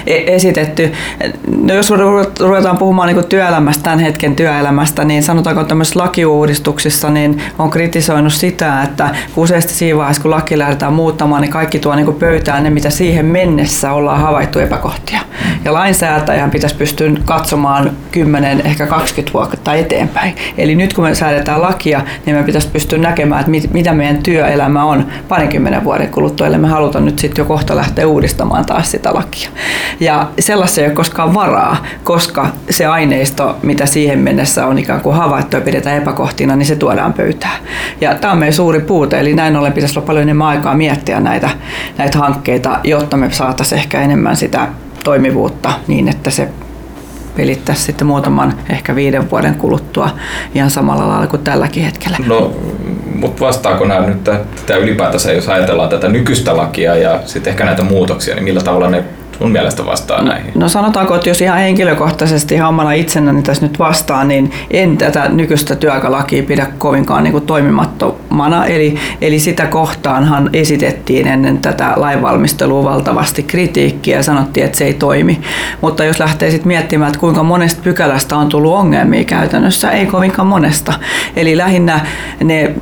e- 0.08 0.36
esitetty. 0.36 0.92
No 1.62 1.74
jos 1.74 1.92
ruvetaan 2.40 2.78
puhumaan 2.78 3.08
niin 3.08 3.26
työelämästä, 3.26 3.84
tämän 3.84 4.00
hetken 4.00 4.36
työelämästä, 4.36 5.06
niin 5.06 5.24
sanotaanko 5.24 5.64
tämmöisissä 5.64 6.00
lakiuudistuksissa, 6.00 7.10
niin 7.10 7.42
on 7.60 7.70
kritisoinut 7.76 8.34
sitä, 8.34 8.84
että 8.84 9.10
useasti 9.36 9.74
siinä 9.74 9.98
vaiheessa, 9.98 10.22
kun 10.22 10.32
laki 10.32 10.58
lähdetään 10.58 10.94
muuttamaan, 10.94 11.42
niin 11.42 11.52
kaikki 11.52 11.80
tuo 11.80 11.96
niin 11.96 12.14
pöytään 12.14 12.64
ne, 12.64 12.70
mitä 12.70 12.90
siihen 12.90 13.26
mennessä 13.26 13.94
ollaan 13.94 14.22
havaittu 14.22 14.60
epäkohtia. 14.60 15.20
Ja 15.66 15.74
lainsäätäjän 15.74 16.52
pitäisi 16.52 16.76
pystyä 16.76 17.12
katsomaan 17.26 17.92
10, 18.12 18.62
ehkä 18.66 18.88
20 18.88 19.34
vuotta 19.34 19.74
eteenpäin. 19.74 20.36
Eli 20.58 20.76
nyt 20.76 20.94
kun 20.94 21.04
me 21.04 21.16
säädetään 21.16 21.62
lakia, 21.62 22.02
niin 22.26 22.36
me 22.36 22.44
pitäisi 22.44 22.68
pystyä 22.68 23.00
näkemään, 23.00 23.40
että 23.40 23.52
mit, 23.52 23.74
mitä 23.74 23.94
meidän 23.94 24.24
työelämä 24.24 24.84
on 24.84 25.06
parinkymmenen 25.28 25.84
vuoden 25.84 26.10
kuluttua, 26.10 26.48
eli 26.48 26.58
me 26.58 26.68
halutaan 26.68 27.06
nyt 27.06 27.20
sitten 27.20 27.44
jo 27.44 27.46
kohta 27.46 27.76
lähteä 27.76 28.08
uudistamaan 28.08 28.66
taas 28.66 28.92
sitä 28.92 29.14
lakia. 29.14 29.50
Ja 30.00 30.28
sellaista 30.40 30.82
ei 30.82 30.88
ole 30.88 30.96
koskaan 30.96 31.34
varaa, 31.34 31.86
koska 32.04 32.48
se 32.70 32.86
aineisto, 32.86 33.58
mitä 33.62 33.86
siihen 33.86 34.20
mennessä 34.20 34.66
on 34.66 34.78
ikään 34.80 35.02
kuin 35.02 35.16
havaittu 35.16 35.56
ja 35.58 35.62
pidetään 35.62 35.98
epäkohtina, 35.98 36.56
niin 36.56 36.66
se 36.66 36.76
tuodaan 36.76 37.14
pöytään. 37.14 37.65
Ja 38.02 38.16
tämä 38.16 38.34
on 38.34 38.40
meidän 38.40 38.54
suuri 38.54 38.80
puute, 38.80 39.20
eli 39.20 39.34
näin 39.34 39.56
ollen 39.56 39.74
pitäisi 39.74 40.00
olla 40.00 40.08
paljon 40.08 40.24
enemmän 40.24 40.48
aikaa 40.48 40.76
miettiä 40.76 41.20
näitä, 41.20 41.50
näitä 41.98 42.18
hankkeita, 42.18 42.80
jotta 42.84 43.18
me 43.18 43.32
saataisiin 43.32 43.80
ehkä 43.80 44.02
enemmän 44.02 44.36
sitä 44.36 44.68
toimivuutta 45.04 45.74
niin, 45.88 46.08
että 46.08 46.30
se 46.30 46.50
pelittäisi 47.36 47.84
sitten 47.84 48.08
muutaman 48.08 48.54
ehkä 48.70 48.96
viiden 48.96 49.32
vuoden 49.32 49.56
kuluttua 49.56 50.10
ihan 50.56 50.70
samalla 50.70 51.08
lailla 51.08 51.28
kuin 51.28 51.44
tälläkin 51.44 51.84
hetkellä. 51.84 52.18
No, 52.28 52.56
mutta 53.16 53.46
vastaako 53.46 53.86
nämä 53.86 54.08
nyt 54.08 54.24
tämä 54.66 54.80
ylipäätänsä, 54.80 55.34
jos 55.34 55.50
ajatellaan 55.50 55.90
tätä 55.90 56.10
nykyistä 56.10 56.58
lakia 56.58 56.96
ja 56.96 57.20
sitten 57.26 57.52
ehkä 57.52 57.66
näitä 57.66 57.84
muutoksia, 57.84 58.36
niin 58.36 58.44
millä 58.44 58.62
tavalla 58.62 58.90
ne 58.90 59.04
sun 59.40 59.52
mielestä 59.52 59.86
vastaa 59.86 60.22
no, 60.22 60.28
näihin? 60.28 60.52
No 60.56 60.70
sanotaanko, 60.70 61.16
että 61.16 61.30
jos 61.30 61.42
ihan 61.42 61.58
henkilökohtaisesti 61.58 62.56
ihan 62.56 62.70
omana 62.70 62.92
itsenäni 62.92 63.42
tässä 63.42 63.66
nyt 63.66 63.80
vastaan, 63.80 64.28
niin 64.28 64.52
en 64.72 64.98
tätä 64.98 65.30
nykyistä 65.30 65.76
työaikalakia 65.76 66.44
pidä 66.44 66.68
kovinkaan 66.78 67.24
niin 67.24 67.32
kuin 67.32 67.46
toimimattomana. 67.46 68.66
Eli, 68.66 68.96
eli 69.22 69.40
sitä 69.40 69.68
kohtaanhan 69.68 70.50
esitettiin 70.54 71.28
ennen 71.28 71.58
tätä 71.58 71.94
lainvalmistelua 71.96 72.84
valtavasti 72.84 73.44
kritiikkiä 73.44 74.18
ja 74.18 74.24
sanottiin, 74.24 74.66
että 74.66 74.78
se 74.78 74.86
ei 74.86 74.94
toimi. 74.94 75.42
Mutta 75.82 76.04
jos 76.04 76.20
lähtee 76.20 76.52
sitten 76.52 76.68
miettimään, 76.68 77.10
että 77.10 77.20
kuinka 77.20 77.44
monesta 77.44 77.82
pykälästä 77.84 78.38
on 78.38 78.50
tullut 78.50 78.74
ongelmia 78.74 79.24
käytännössä, 79.24 79.92
ei 79.92 80.06
kovinkaan 80.06 80.48
monesta. 80.48 80.94
Eli 81.36 81.58
lähinnä 81.58 82.00
ne 82.44 82.76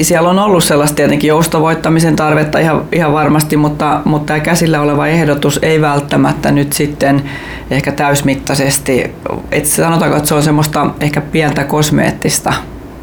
siellä 0.00 0.30
on 0.30 0.38
ollut 0.38 0.64
sellaista 0.64 0.96
tietenkin 0.96 1.28
joustavoittamisen 1.28 2.16
tarvetta 2.16 2.58
ihan, 2.58 2.84
ihan 2.92 3.12
varmasti, 3.12 3.56
mutta, 3.56 4.00
mutta 4.04 4.26
tämä 4.26 4.40
käsillä 4.40 4.80
oleva 4.80 5.06
ehdotus 5.06 5.58
ei 5.62 5.80
välttämättä 5.80 6.52
nyt 6.52 6.72
sitten 6.72 7.22
ehkä 7.70 7.92
täysmittaisesti, 7.92 9.10
että 9.52 9.68
sanotaanko, 9.68 10.16
että 10.16 10.28
se 10.28 10.34
on 10.34 10.42
semmoista 10.42 10.90
ehkä 11.00 11.20
pientä 11.20 11.64
kosmeettista 11.64 12.52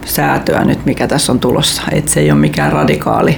säätöä 0.05 0.65
nyt, 0.65 0.85
mikä 0.85 1.07
tässä 1.07 1.31
on 1.31 1.39
tulossa. 1.39 1.81
Että 1.91 2.11
se 2.11 2.19
ei 2.19 2.31
ole 2.31 2.39
mikään 2.39 2.71
radikaali 2.71 3.37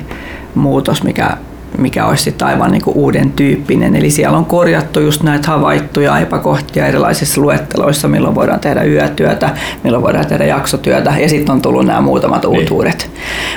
muutos, 0.55 1.03
mikä 1.03 1.37
mikä 1.77 2.05
olisi 2.05 2.23
sitten 2.23 2.47
aivan 2.47 2.71
niin 2.71 2.81
kuin 2.81 2.97
uuden 2.97 3.31
tyyppinen. 3.31 3.95
Eli 3.95 4.11
siellä 4.11 4.37
on 4.37 4.45
korjattu 4.45 4.99
just 4.99 5.23
näitä 5.23 5.47
havaittuja 5.47 6.19
epäkohtia 6.19 6.87
erilaisissa 6.87 7.41
luetteloissa, 7.41 8.07
milloin 8.07 8.35
voidaan 8.35 8.59
tehdä 8.59 8.83
yötyötä, 8.83 9.49
milloin 9.83 10.03
voidaan 10.03 10.25
tehdä 10.27 10.45
jaksotyötä 10.45 11.13
ja 11.19 11.29
sitten 11.29 11.53
on 11.53 11.61
tullut 11.61 11.85
nämä 11.85 12.01
muutamat 12.01 12.41
niin. 12.41 12.59
uutuudet. 12.59 13.11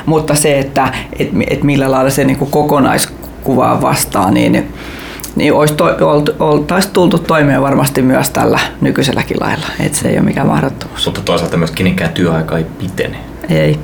Mutta 0.07 0.35
se, 0.35 0.59
että 0.59 0.93
et, 1.19 1.31
et 1.51 1.63
millä 1.63 1.91
lailla 1.91 2.11
se 2.11 2.25
niin 2.25 2.39
kuin 2.39 2.51
kokonaiskuvaa 2.51 3.83
vastaa, 3.83 4.31
niin 4.31 4.69
niin 5.37 5.53
olisi 5.53 5.75
to, 5.75 5.85
oltaisiin 6.39 6.93
tultu 6.93 7.19
toimeen 7.19 7.63
varmasti 7.63 8.03
myös 8.03 8.31
tällä 8.31 8.59
nykyiselläkin 8.81 9.37
lailla. 9.41 9.67
Että 9.81 9.99
se 9.99 10.09
ei 10.09 10.15
ole 10.15 10.25
mikään 10.25 10.47
mahdottomuus. 10.47 11.07
Mutta 11.07 11.21
toisaalta 11.21 11.57
myös 11.57 11.71
kenenkään 11.71 12.13
työaika 12.13 12.59
ei 12.59 12.65
pitene. 12.79 13.17
Ei. 13.49 13.79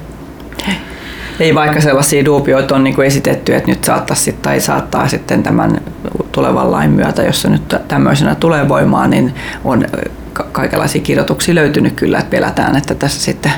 Ei 1.41 1.55
vaikka 1.55 1.81
sellaisia 1.81 2.25
duubioita 2.25 2.77
on 2.77 2.95
kuin 2.95 3.07
esitetty, 3.07 3.55
että 3.55 3.71
nyt 3.71 3.85
saattaisi 3.85 4.33
tai 4.33 4.61
saattaa 4.61 5.09
sitten 5.09 5.43
tämän 5.43 5.81
tulevan 6.33 6.73
lain 6.73 6.91
myötä, 6.91 7.23
jos 7.23 7.43
se 7.43 7.49
nyt 7.49 7.75
tämmöisenä 7.89 8.35
tulee 8.35 8.69
voimaan, 8.69 9.11
niin 9.11 9.35
on 9.65 9.85
kaikenlaisia 10.53 11.03
kirjoituksia 11.03 11.55
löytynyt 11.55 11.93
kyllä, 11.93 12.19
että 12.19 12.31
pelätään, 12.31 12.77
että 12.77 12.95
tässä 12.95 13.21
sitten 13.21 13.53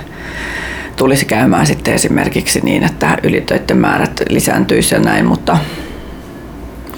tulisi 0.96 1.24
käymään 1.24 1.66
sitten 1.66 1.94
esimerkiksi 1.94 2.60
niin, 2.60 2.82
että 2.82 3.18
ylitöiden 3.22 3.76
määrät 3.76 4.22
lisääntyisi 4.28 4.94
ja 4.94 5.00
näin, 5.00 5.26
mutta 5.26 5.58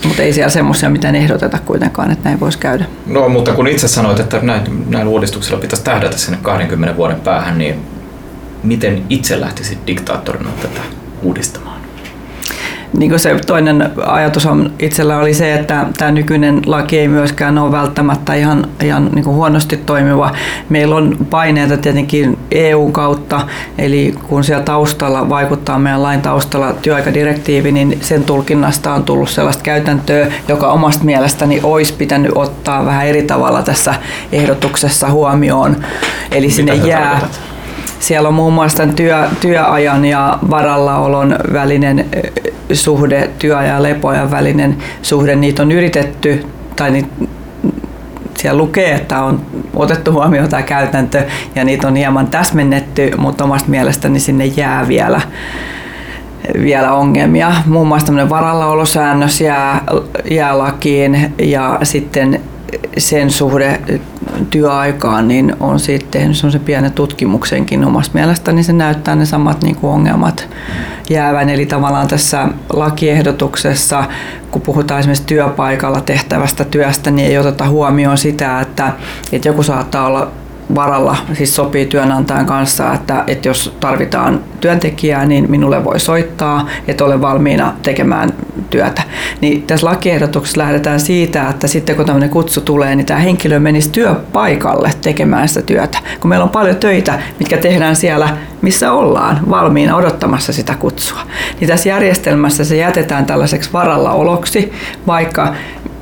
mutta 0.05 0.23
ei 0.23 0.33
siellä 0.33 0.51
semmoisia 0.51 0.91
mitään 0.91 1.15
ehdoteta 1.15 1.59
kuitenkaan, 1.65 2.11
että 2.11 2.29
näin 2.29 2.41
voisi 2.41 2.59
käydä. 2.59 2.85
No, 3.07 3.29
mutta 3.29 3.53
kun 3.53 3.67
itse 3.67 3.89
sanoit, 3.89 4.21
että 4.21 4.41
näillä 4.89 5.11
uudistuksilla 5.11 5.61
pitäisi 5.61 5.85
tähdätä 5.85 6.17
sinne 6.17 6.39
20 6.43 6.97
vuoden 6.97 7.21
päähän, 7.21 7.59
niin 7.59 7.94
miten 8.65 9.03
itse 9.11 9.41
lähtisit 9.41 9.79
diktaattorina 9.87 10.51
tätä 10.63 10.81
uudistamaan? 11.23 11.85
niin 12.99 13.11
kuin 13.11 13.21
se 13.21 13.37
toinen 13.47 13.91
ajatus 14.07 14.47
on 14.47 14.73
itsellä 14.79 15.19
oli 15.19 15.35
se, 15.35 15.55
että 15.55 15.87
tämä 15.99 16.11
nykyinen 16.11 16.63
laki 16.67 16.99
ei 16.99 17.09
myöskään 17.09 17.59
ole 17.59 17.73
välttämättä 17.73 18.35
ihan, 18.35 18.69
ihan 18.83 19.11
niin 19.15 19.25
kuin 19.25 19.37
huonosti 19.37 19.77
toimiva. 19.77 20.33
Meillä 20.69 20.97
on 20.97 21.17
paineita 21.31 21.77
tietenkin 21.77 22.39
EU-kautta, 22.51 23.41
eli 23.79 24.15
kun 24.29 24.45
siellä 24.45 24.65
taustalla 24.65 25.29
vaikuttaa 25.29 25.79
meidän 25.79 26.03
lain 26.03 26.23
taustalla 26.23 26.73
työaikadirektiivi, 26.73 27.73
niin 27.73 27.99
sen 28.01 28.25
tulkinnasta 28.25 28.95
on 28.95 29.05
tullut 29.05 29.29
sellaista 29.29 29.63
käytäntöä, 29.63 30.33
joka 30.49 30.73
omasta 30.73 31.05
mielestäni 31.05 31.61
olisi 31.63 31.93
pitänyt 31.93 32.33
ottaa 32.35 32.85
vähän 32.85 33.07
eri 33.07 33.23
tavalla 33.23 33.63
tässä 33.63 33.95
ehdotuksessa 34.33 35.11
huomioon. 35.11 35.77
Eli 36.31 36.47
Mitä 36.47 36.57
sinne 36.57 36.75
jää... 36.75 37.11
Tarkoitat? 37.11 37.44
Siellä 38.05 38.29
on 38.29 38.35
muun 38.35 38.53
muassa 38.53 38.87
työ, 38.87 39.29
työajan 39.41 40.05
ja 40.05 40.39
varallaolon 40.51 41.37
välinen 41.53 42.07
suhde, 42.73 43.31
työajan 43.39 43.75
ja 43.77 43.83
lepoajan 43.83 44.31
välinen 44.31 44.77
suhde. 45.03 45.37
Niitä 45.37 45.63
on 45.63 45.73
yritetty, 45.73 46.47
tai 46.77 46.91
niitä, 46.91 47.09
siellä 48.39 48.59
lukee, 48.59 48.95
että 48.95 49.23
on 49.23 49.41
otettu 49.75 50.13
huomioon 50.13 50.49
tämä 50.49 50.63
käytäntö 50.63 51.23
ja 51.55 51.65
niitä 51.65 51.89
on 51.89 51.97
hieman 51.97 52.27
täsmennetty, 52.27 53.11
mutta 53.17 53.45
omasta 53.45 53.71
mielestäni 53.71 54.21
sinne 54.21 54.47
jää 54.47 54.89
vielä 54.89 55.21
vielä 56.63 56.93
ongelmia. 56.93 57.53
Muun 57.67 57.89
muassa 57.89 58.07
tämmöinen 58.07 58.31
varallaolosäännös 58.31 59.41
jää, 59.41 59.81
jää 60.31 60.59
lakiin 60.59 61.35
ja 61.39 61.79
sitten 61.83 62.41
sen 62.99 63.31
suhde 63.31 63.81
työaikaan, 64.51 65.29
niin 65.29 65.57
on 65.61 65.81
siitä 65.81 66.07
tehnyt 66.11 66.37
semmoisen 66.37 66.61
pienen 66.61 66.93
tutkimuksenkin 66.93 67.85
omasta 67.85 68.15
mielestäni. 68.15 68.63
Se 68.63 68.73
näyttää 68.73 69.15
ne 69.17 69.27
samat 69.27 69.63
niin 69.63 69.77
kuin 69.77 69.93
ongelmat 69.93 70.49
jäävän. 71.11 71.49
Eli 71.49 71.67
tavallaan 71.67 72.09
tässä 72.09 72.49
lakiehdotuksessa, 72.73 74.05
kun 74.51 74.63
puhutaan 74.63 75.01
esimerkiksi 75.01 75.27
työpaikalla 75.27 76.01
tehtävästä 76.01 76.65
työstä, 76.65 77.11
niin 77.11 77.29
ei 77.29 77.39
oteta 77.39 77.69
huomioon 77.69 78.19
sitä, 78.19 78.61
että, 78.61 78.93
että 79.33 79.49
joku 79.49 79.63
saattaa 79.63 80.07
olla 80.07 80.31
varalla, 80.75 81.17
siis 81.33 81.55
sopii 81.55 81.87
työnantajan 81.87 82.47
kanssa, 82.47 82.95
että, 82.95 83.25
että 83.27 83.49
jos 83.49 83.77
tarvitaan 83.81 84.41
työntekijää, 84.61 85.27
niin 85.27 85.51
minulle 85.51 85.85
voi 85.85 86.01
soittaa, 86.01 86.69
että 86.89 87.05
olen 87.05 87.21
valmiina 87.21 87.73
tekemään 87.83 88.33
työtä. 88.75 89.03
Niin 89.41 89.63
tässä 89.63 89.87
lakiehdotuksessa 89.87 90.61
lähdetään 90.61 91.01
siitä, 91.01 91.49
että 91.49 91.67
sitten 91.67 91.97
kun 91.97 92.07
tämmöinen 92.07 92.31
kutsu 92.31 92.61
tulee, 92.61 92.97
niin 92.97 93.07
tämä 93.07 93.21
henkilö 93.21 93.61
menisi 93.61 93.91
työpaikalle 93.91 94.91
tekemään 95.03 95.49
sitä 95.49 95.63
työtä. 95.63 95.99
Kun 96.21 96.29
meillä 96.29 96.45
on 96.45 96.51
paljon 96.51 96.77
töitä, 96.77 97.19
mitkä 97.39 97.57
tehdään 97.57 97.97
siellä, 97.97 98.37
missä 98.63 98.93
ollaan 98.93 99.41
valmiina 99.51 99.97
odottamassa 99.97 100.53
sitä 100.53 100.75
kutsua. 100.75 101.19
Niin 101.61 101.69
tässä 101.69 101.89
järjestelmässä 101.89 102.65
se 102.65 102.77
jätetään 102.77 103.27
tällaiseksi 103.27 103.71
varallaoloksi, 103.73 104.73
vaikka 105.07 105.55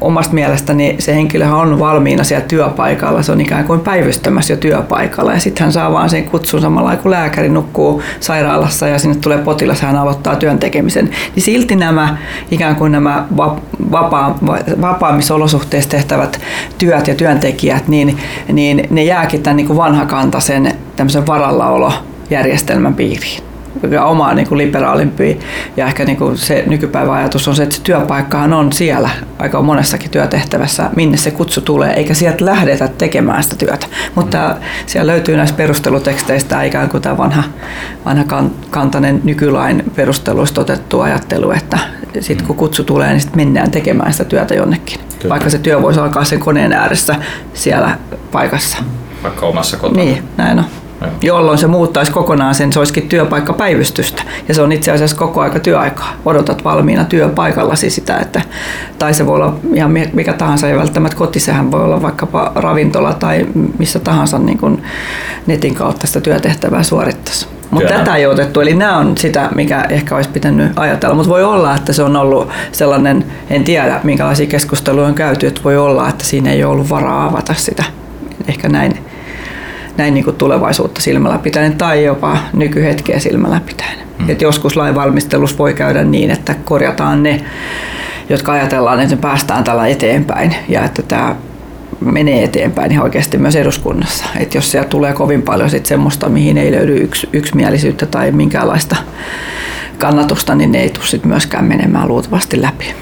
omasta 0.03 0.35
mielestäni 0.35 0.97
se 0.99 1.15
henkilö 1.15 1.49
on 1.49 1.79
valmiina 1.79 2.25
siellä 2.25 2.47
työpaikalla, 2.47 3.23
se 3.23 3.33
on 3.33 3.41
ikään 3.41 3.65
kuin 3.65 3.81
päivystämässä 3.81 4.53
jo 4.53 4.57
työpaikalla. 4.57 5.33
Ja 5.33 5.41
sitten 5.41 5.65
hän 5.65 5.73
saa 5.73 5.93
vaan 5.93 6.11
sen 6.11 6.25
kutsun 6.25 6.61
samalla 6.61 6.97
kun 6.97 7.11
lääkäri 7.11 7.49
nukkuu 7.49 8.03
sairaalassa 8.21 8.89
ja 8.89 8.99
sinne 8.99 9.17
tulee 9.17 9.39
potilas 9.39 9.83
hän 9.83 9.97
aloittaa 9.97 10.37
työn 10.37 10.59
tekemisen. 10.59 11.11
Niin 11.35 11.43
silti 11.43 11.77
nämä 11.77 12.17
ikään 12.51 12.77
kuin 12.77 12.93
nämä 12.93 13.27
vapaa, 13.91 14.39
vapaamisolosuhteissa 14.81 15.91
tehtävät 15.91 16.41
työt 16.79 17.09
ja 17.09 17.15
työntekijät, 17.15 17.89
niin, 17.89 18.19
niin 18.53 18.87
ne 18.91 19.05
jääkin 19.05 19.43
tämän 19.43 19.57
niin 19.57 19.67
kuin 19.67 19.77
vanhakantaisen 19.77 20.73
tämmöisen 20.97 21.27
varallaolojärjestelmän 21.27 22.95
piiriin 22.95 23.52
omaa 24.05 24.35
niin 24.35 24.49
kuin 24.49 24.59
liberaalimpi 24.59 25.41
ja 25.77 25.87
ehkä 25.87 26.05
niin 26.05 26.17
kuin 26.17 26.37
se 26.37 26.65
nykypäivän 26.67 27.15
ajatus 27.15 27.49
on 27.49 27.57
se, 27.57 27.63
että 27.63 27.75
se 27.75 27.83
työpaikkahan 27.83 28.53
on 28.53 28.73
siellä 28.73 29.11
aika 29.39 29.63
monessakin 29.63 30.11
työtehtävässä, 30.11 30.91
minne 30.97 31.17
se 31.17 31.31
kutsu 31.31 31.61
tulee, 31.61 31.93
eikä 31.93 32.15
sieltä 32.15 32.45
lähdetä 32.45 32.89
tekemään 32.89 33.43
sitä 33.43 33.57
työtä. 33.57 33.87
Mutta 34.15 34.39
mm. 34.49 34.65
siellä 34.87 35.13
löytyy 35.13 35.37
näistä 35.37 35.57
perusteluteksteistä 35.57 36.63
ikään 36.63 36.89
kuin 36.89 37.03
tämä 37.03 37.17
vanha, 37.17 37.43
vanha 38.05 38.25
kantainen 38.71 39.21
nykylain 39.25 39.85
perusteluista 39.97 40.61
otettu 40.61 41.01
ajattelu, 41.01 41.51
että 41.51 41.79
sitten 42.21 42.47
kun 42.47 42.57
kutsu 42.57 42.85
tulee, 42.85 43.11
niin 43.11 43.21
sitten 43.21 43.37
mennään 43.37 43.71
tekemään 43.71 44.13
sitä 44.13 44.25
työtä 44.25 44.55
jonnekin. 44.55 45.01
Kyllä. 45.19 45.33
Vaikka 45.33 45.51
se 45.51 45.59
työ 45.59 45.83
voisi 45.83 46.01
alkaa 46.01 46.25
sen 46.25 46.41
koneen 46.41 46.73
ääressä 46.73 47.15
siellä 47.55 47.99
paikassa. 48.33 48.79
Vaikka 49.23 49.47
omassa 49.47 49.77
kotona. 49.77 50.03
Niin, 50.03 50.23
näin 50.37 50.59
on 50.59 50.65
jolloin 51.23 51.59
se 51.59 51.67
muuttaisi 51.67 52.13
kokonaan 52.13 52.55
sen, 52.55 52.73
se 52.73 52.79
olisikin 52.79 53.09
työpaikkapäivystystä. 53.09 54.23
Ja 54.49 54.55
se 54.55 54.63
on 54.63 54.73
itse 54.73 54.93
asiassa 54.93 55.17
koko 55.17 55.41
aika 55.41 55.61
työaikaa. 55.61 56.13
Odotat 56.25 56.65
valmiina 56.65 57.05
työpaikallasi 57.05 57.91
sitä, 57.91 58.19
että, 58.19 58.43
tai 58.99 59.15
se 59.15 59.27
voi 59.27 59.37
olla 59.37 59.57
ihan 59.75 59.91
mikä 60.13 60.33
tahansa, 60.33 60.69
ja 60.69 60.77
välttämättä 60.77 61.17
koti, 61.17 61.41
sehän 61.41 61.71
voi 61.71 61.85
olla 61.85 62.03
vaikkapa 62.03 62.53
ravintola 62.55 63.13
tai 63.13 63.47
missä 63.79 63.99
tahansa 63.99 64.39
niin 64.39 64.59
kuin 64.59 64.83
netin 65.47 65.75
kautta 65.75 66.07
sitä 66.07 66.21
työtehtävää 66.21 66.83
suorittaisi. 66.83 67.47
Mutta 67.73 67.89
tätä 67.89 68.17
ei 68.17 68.27
otettu, 68.27 68.61
eli 68.61 68.75
nämä 68.75 68.99
on 68.99 69.19
sitä, 69.19 69.49
mikä 69.55 69.87
ehkä 69.91 70.17
olisi 70.17 70.31
pitänyt 70.31 70.73
ajatella. 70.77 71.15
Mutta 71.15 71.31
voi 71.31 71.45
olla, 71.45 71.75
että 71.75 71.93
se 71.93 72.03
on 72.03 72.17
ollut 72.17 72.49
sellainen, 72.73 73.25
en 73.51 73.65
tiedä 73.65 74.01
minkälaisia 74.03 74.47
keskusteluja 74.47 75.07
on 75.07 75.15
käyty, 75.15 75.47
että 75.47 75.61
voi 75.65 75.77
olla, 75.77 76.09
että 76.09 76.25
siinä 76.25 76.53
ei 76.53 76.65
ole 76.65 76.73
ollut 76.73 76.91
varaa 76.91 77.27
avata 77.27 77.55
sitä. 77.55 77.85
Ehkä 78.49 78.69
näin 78.69 78.99
näin 79.97 80.15
niin 80.15 80.25
kuin 80.25 80.37
tulevaisuutta 80.37 81.01
silmällä 81.01 81.39
pitäen 81.39 81.77
tai 81.77 82.05
jopa 82.05 82.39
nykyhetkeä 82.53 83.19
silmällä 83.19 83.61
pitäen. 83.67 83.99
Mm. 84.19 84.31
Et 84.31 84.43
joskus 84.43 84.77
lainvalmistelussa 84.77 85.59
voi 85.59 85.75
käydä 85.75 86.05
niin, 86.05 86.31
että 86.31 86.55
korjataan 86.65 87.23
ne, 87.23 87.45
jotka 88.29 88.53
ajatellaan, 88.53 89.01
että 89.01 89.15
me 89.17 89.21
päästään 89.21 89.65
tällä 89.65 89.87
eteenpäin 89.87 90.55
ja 90.69 90.85
että 90.85 91.03
tämä 91.03 91.37
menee 92.01 92.45
eteenpäin 92.45 92.93
ihan 92.93 93.05
oikeasti 93.05 93.39
myös 93.39 93.57
eduskunnassa. 93.57 94.25
Et 94.39 94.55
jos 94.55 94.71
siellä 94.71 94.89
tulee 94.89 95.13
kovin 95.13 95.43
paljon 95.43 95.71
sit 95.71 95.87
semmoista, 95.87 96.29
mihin 96.29 96.59
ei 96.59 96.73
löydy 96.73 96.97
yks, 96.97 97.27
yksimielisyyttä 97.33 98.07
tai 98.07 98.33
minkäänlaista 98.33 98.97
kannatusta, 99.99 100.55
niin 100.55 100.73
ne 100.73 100.81
ei 100.81 100.91
tule 100.91 101.07
sit 101.07 101.25
myöskään 101.25 101.65
menemään 101.65 102.09
luultavasti 102.09 102.63
läpi. 102.63 102.95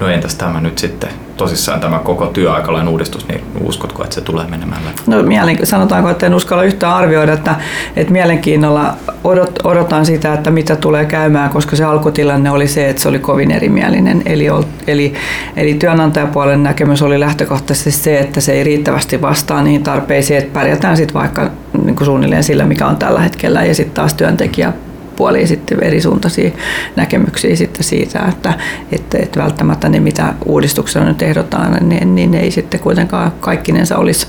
No 0.00 0.08
entäs 0.08 0.34
tämä 0.34 0.60
nyt 0.60 0.78
sitten 0.78 1.10
tosissaan 1.36 1.80
tämä 1.80 1.98
koko 1.98 2.26
työaikalain 2.26 2.88
uudistus, 2.88 3.28
niin 3.28 3.44
uskotko, 3.60 4.02
että 4.04 4.14
se 4.14 4.20
tulee 4.20 4.46
menemään 4.46 4.84
läpi? 4.84 5.00
No 5.06 5.22
mielen, 5.22 5.66
sanotaanko, 5.66 6.10
että 6.10 6.26
en 6.26 6.34
uskalla 6.34 6.64
yhtään 6.64 6.94
arvioida, 6.94 7.32
että, 7.32 7.54
että 7.96 8.12
mielenkiinnolla 8.12 8.94
odot, 9.24 9.58
odotan 9.64 10.06
sitä, 10.06 10.34
että 10.34 10.50
mitä 10.50 10.76
tulee 10.76 11.04
käymään, 11.04 11.50
koska 11.50 11.76
se 11.76 11.84
alkutilanne 11.84 12.50
oli 12.50 12.68
se, 12.68 12.88
että 12.88 13.02
se 13.02 13.08
oli 13.08 13.18
kovin 13.18 13.50
erimielinen. 13.50 14.22
Eli, 14.26 14.46
eli, 14.86 15.14
eli 15.56 15.74
työnantajapuolen 15.74 16.62
näkemys 16.62 17.02
oli 17.02 17.20
lähtökohtaisesti 17.20 17.90
se, 17.90 18.18
että 18.18 18.40
se 18.40 18.52
ei 18.52 18.64
riittävästi 18.64 19.22
vastaa 19.22 19.62
niihin 19.62 19.82
tarpeisiin, 19.82 20.38
että 20.38 20.52
pärjätään 20.52 20.96
sitten 20.96 21.14
vaikka 21.14 21.50
niin 21.84 21.96
kuin 21.96 22.06
suunnilleen 22.06 22.44
sillä, 22.44 22.64
mikä 22.64 22.86
on 22.86 22.96
tällä 22.96 23.20
hetkellä, 23.20 23.64
ja 23.64 23.74
sitten 23.74 23.94
taas 23.94 24.14
työntekijä 24.14 24.72
puolia 25.16 25.46
sitten 25.46 25.82
eri 25.82 26.00
suuntaisia 26.00 26.50
näkemyksiä 26.96 27.56
sitten 27.56 27.84
siitä, 27.84 28.18
että, 28.28 28.54
että, 28.92 29.18
että 29.18 29.42
välttämättä 29.42 29.88
ne 29.88 30.00
mitä 30.00 30.34
uudistuksella 30.44 31.06
nyt 31.06 31.22
ehdotaan, 31.22 31.88
niin, 31.88 32.14
niin 32.14 32.34
ei 32.34 32.50
sitten 32.50 32.80
kuitenkaan 32.80 33.32
kaikkinensa 33.40 33.96
olisi 33.96 34.26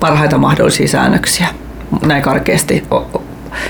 parhaita 0.00 0.38
mahdollisia 0.38 0.88
säännöksiä. 0.88 1.46
Näin 2.06 2.22
karkeasti 2.22 2.84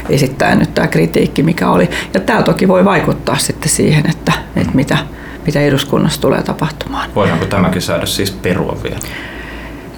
esittää 0.09 0.55
nyt 0.55 0.75
tämä 0.75 0.87
kritiikki, 0.87 1.43
mikä 1.43 1.71
oli. 1.71 1.91
Ja 2.15 2.21
tämä 2.21 2.43
toki 2.43 2.69
voi 2.69 2.85
vaikuttaa 2.85 3.39
sitten 3.39 3.69
siihen, 3.69 4.11
että, 4.11 4.33
että 4.57 4.73
mitä, 4.75 4.99
mitä 5.47 5.61
eduskunnassa 5.61 6.21
tulee 6.21 6.43
tapahtumaan. 6.43 7.11
Voidaanko 7.15 7.47
tämäkin 7.47 7.83
säädös 7.83 8.17
siis 8.17 8.31
perua 8.31 8.77
vielä? 8.83 8.99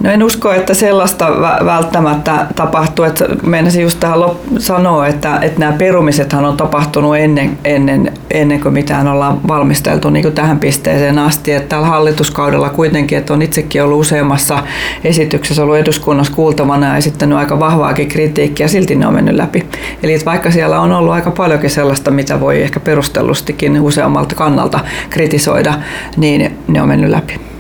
No 0.00 0.11
en 0.11 0.22
usko, 0.22 0.52
että 0.52 0.74
sellaista 0.74 1.28
välttämättä 1.64 2.46
tapahtuu. 2.57 3.05
Että 3.05 3.24
meinasin 3.42 3.83
just 3.83 4.00
tähän 4.00 4.20
sanoa, 4.59 5.07
että, 5.07 5.38
että 5.42 5.61
nämä 5.61 5.72
perumisethan 5.72 6.44
on 6.44 6.57
tapahtunut 6.57 7.16
ennen, 7.16 7.59
ennen, 7.64 8.12
ennen 8.31 8.61
kuin 8.61 8.72
mitään 8.72 9.09
ollaan 9.09 9.48
valmisteltu 9.48 10.11
niin 10.11 10.22
kuin 10.22 10.35
tähän 10.35 10.59
pisteeseen 10.59 11.18
asti. 11.18 11.52
Että 11.52 11.68
tällä 11.68 11.87
hallituskaudella 11.87 12.70
kuitenkin, 12.70 13.18
että 13.18 13.33
on 13.33 13.42
itsekin 13.42 13.83
ollut 13.83 14.00
useammassa 14.00 14.59
esityksessä 15.05 15.62
ollut 15.62 15.76
eduskunnassa 15.76 16.33
kuultavana 16.33 16.87
ja 16.87 16.96
esittänyt 16.96 17.38
aika 17.38 17.61
vahvaakin 17.61 18.09
kritiikkiä, 18.09 18.68
silti 18.68 18.94
ne 18.94 19.07
on 19.07 19.14
mennyt 19.14 19.35
läpi. 19.35 19.66
Eli 20.02 20.12
että 20.12 20.24
vaikka 20.24 20.50
siellä 20.50 20.81
on 20.81 20.92
ollut 20.92 21.12
aika 21.12 21.31
paljonkin 21.31 21.70
sellaista, 21.70 22.11
mitä 22.11 22.40
voi 22.40 22.62
ehkä 22.62 22.81
perustellustikin 22.81 23.81
useammalta 23.81 24.35
kannalta 24.35 24.81
kritisoida, 25.11 25.74
niin 26.16 26.59
ne 26.68 26.83
on 26.83 26.88
mennyt 26.88 27.11
läpi. 27.11 27.52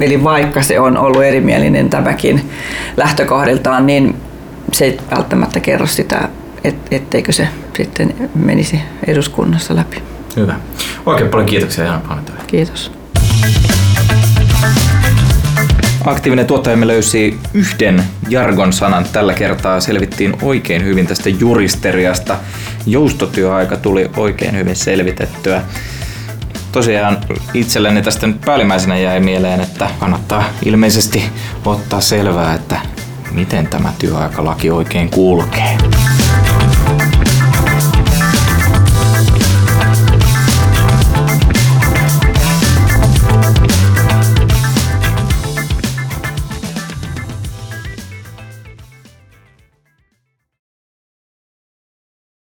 Eli 0.00 0.24
vaikka 0.24 0.62
se 0.62 0.80
on 0.80 0.96
ollut 0.96 1.24
erimielinen 1.24 1.90
tämäkin 1.90 2.50
lähtökohdiltaan, 2.96 3.86
niin 3.86 4.16
se 4.72 4.84
ei 4.84 4.98
välttämättä 5.10 5.60
kerro 5.60 5.86
sitä, 5.86 6.28
et, 6.64 6.76
etteikö 6.90 7.32
se 7.32 7.48
sitten 7.76 8.14
menisi 8.34 8.80
eduskunnassa 9.06 9.76
läpi. 9.76 10.02
Hyvä. 10.36 10.54
Oikein 11.06 11.30
paljon 11.30 11.46
kiitoksia 11.46 11.84
Jana 11.84 12.00
Paanetoja. 12.08 12.38
Kiitos. 12.46 12.92
Aktiivinen 16.06 16.46
tuottajamme 16.46 16.86
löysi 16.86 17.38
yhden 17.54 18.02
jargon 18.28 18.72
sanan. 18.72 19.06
Tällä 19.12 19.34
kertaa 19.34 19.80
selvittiin 19.80 20.36
oikein 20.42 20.84
hyvin 20.84 21.06
tästä 21.06 21.28
juristeriasta. 21.28 22.36
Joustotyöaika 22.86 23.76
tuli 23.76 24.10
oikein 24.16 24.56
hyvin 24.56 24.76
selvitettyä. 24.76 25.62
Tosiaan 26.76 27.18
itselleni 27.54 28.02
tästä 28.02 28.26
nyt 28.26 28.40
päällimmäisenä 28.40 28.98
jäi 28.98 29.20
mieleen, 29.20 29.60
että 29.60 29.90
kannattaa 30.00 30.44
ilmeisesti 30.64 31.24
ottaa 31.64 32.00
selvää, 32.00 32.54
että 32.54 32.80
miten 33.30 33.66
tämä 33.66 33.92
työaikalaki 33.98 34.70
oikein 34.70 35.10
kulkee. 35.10 35.78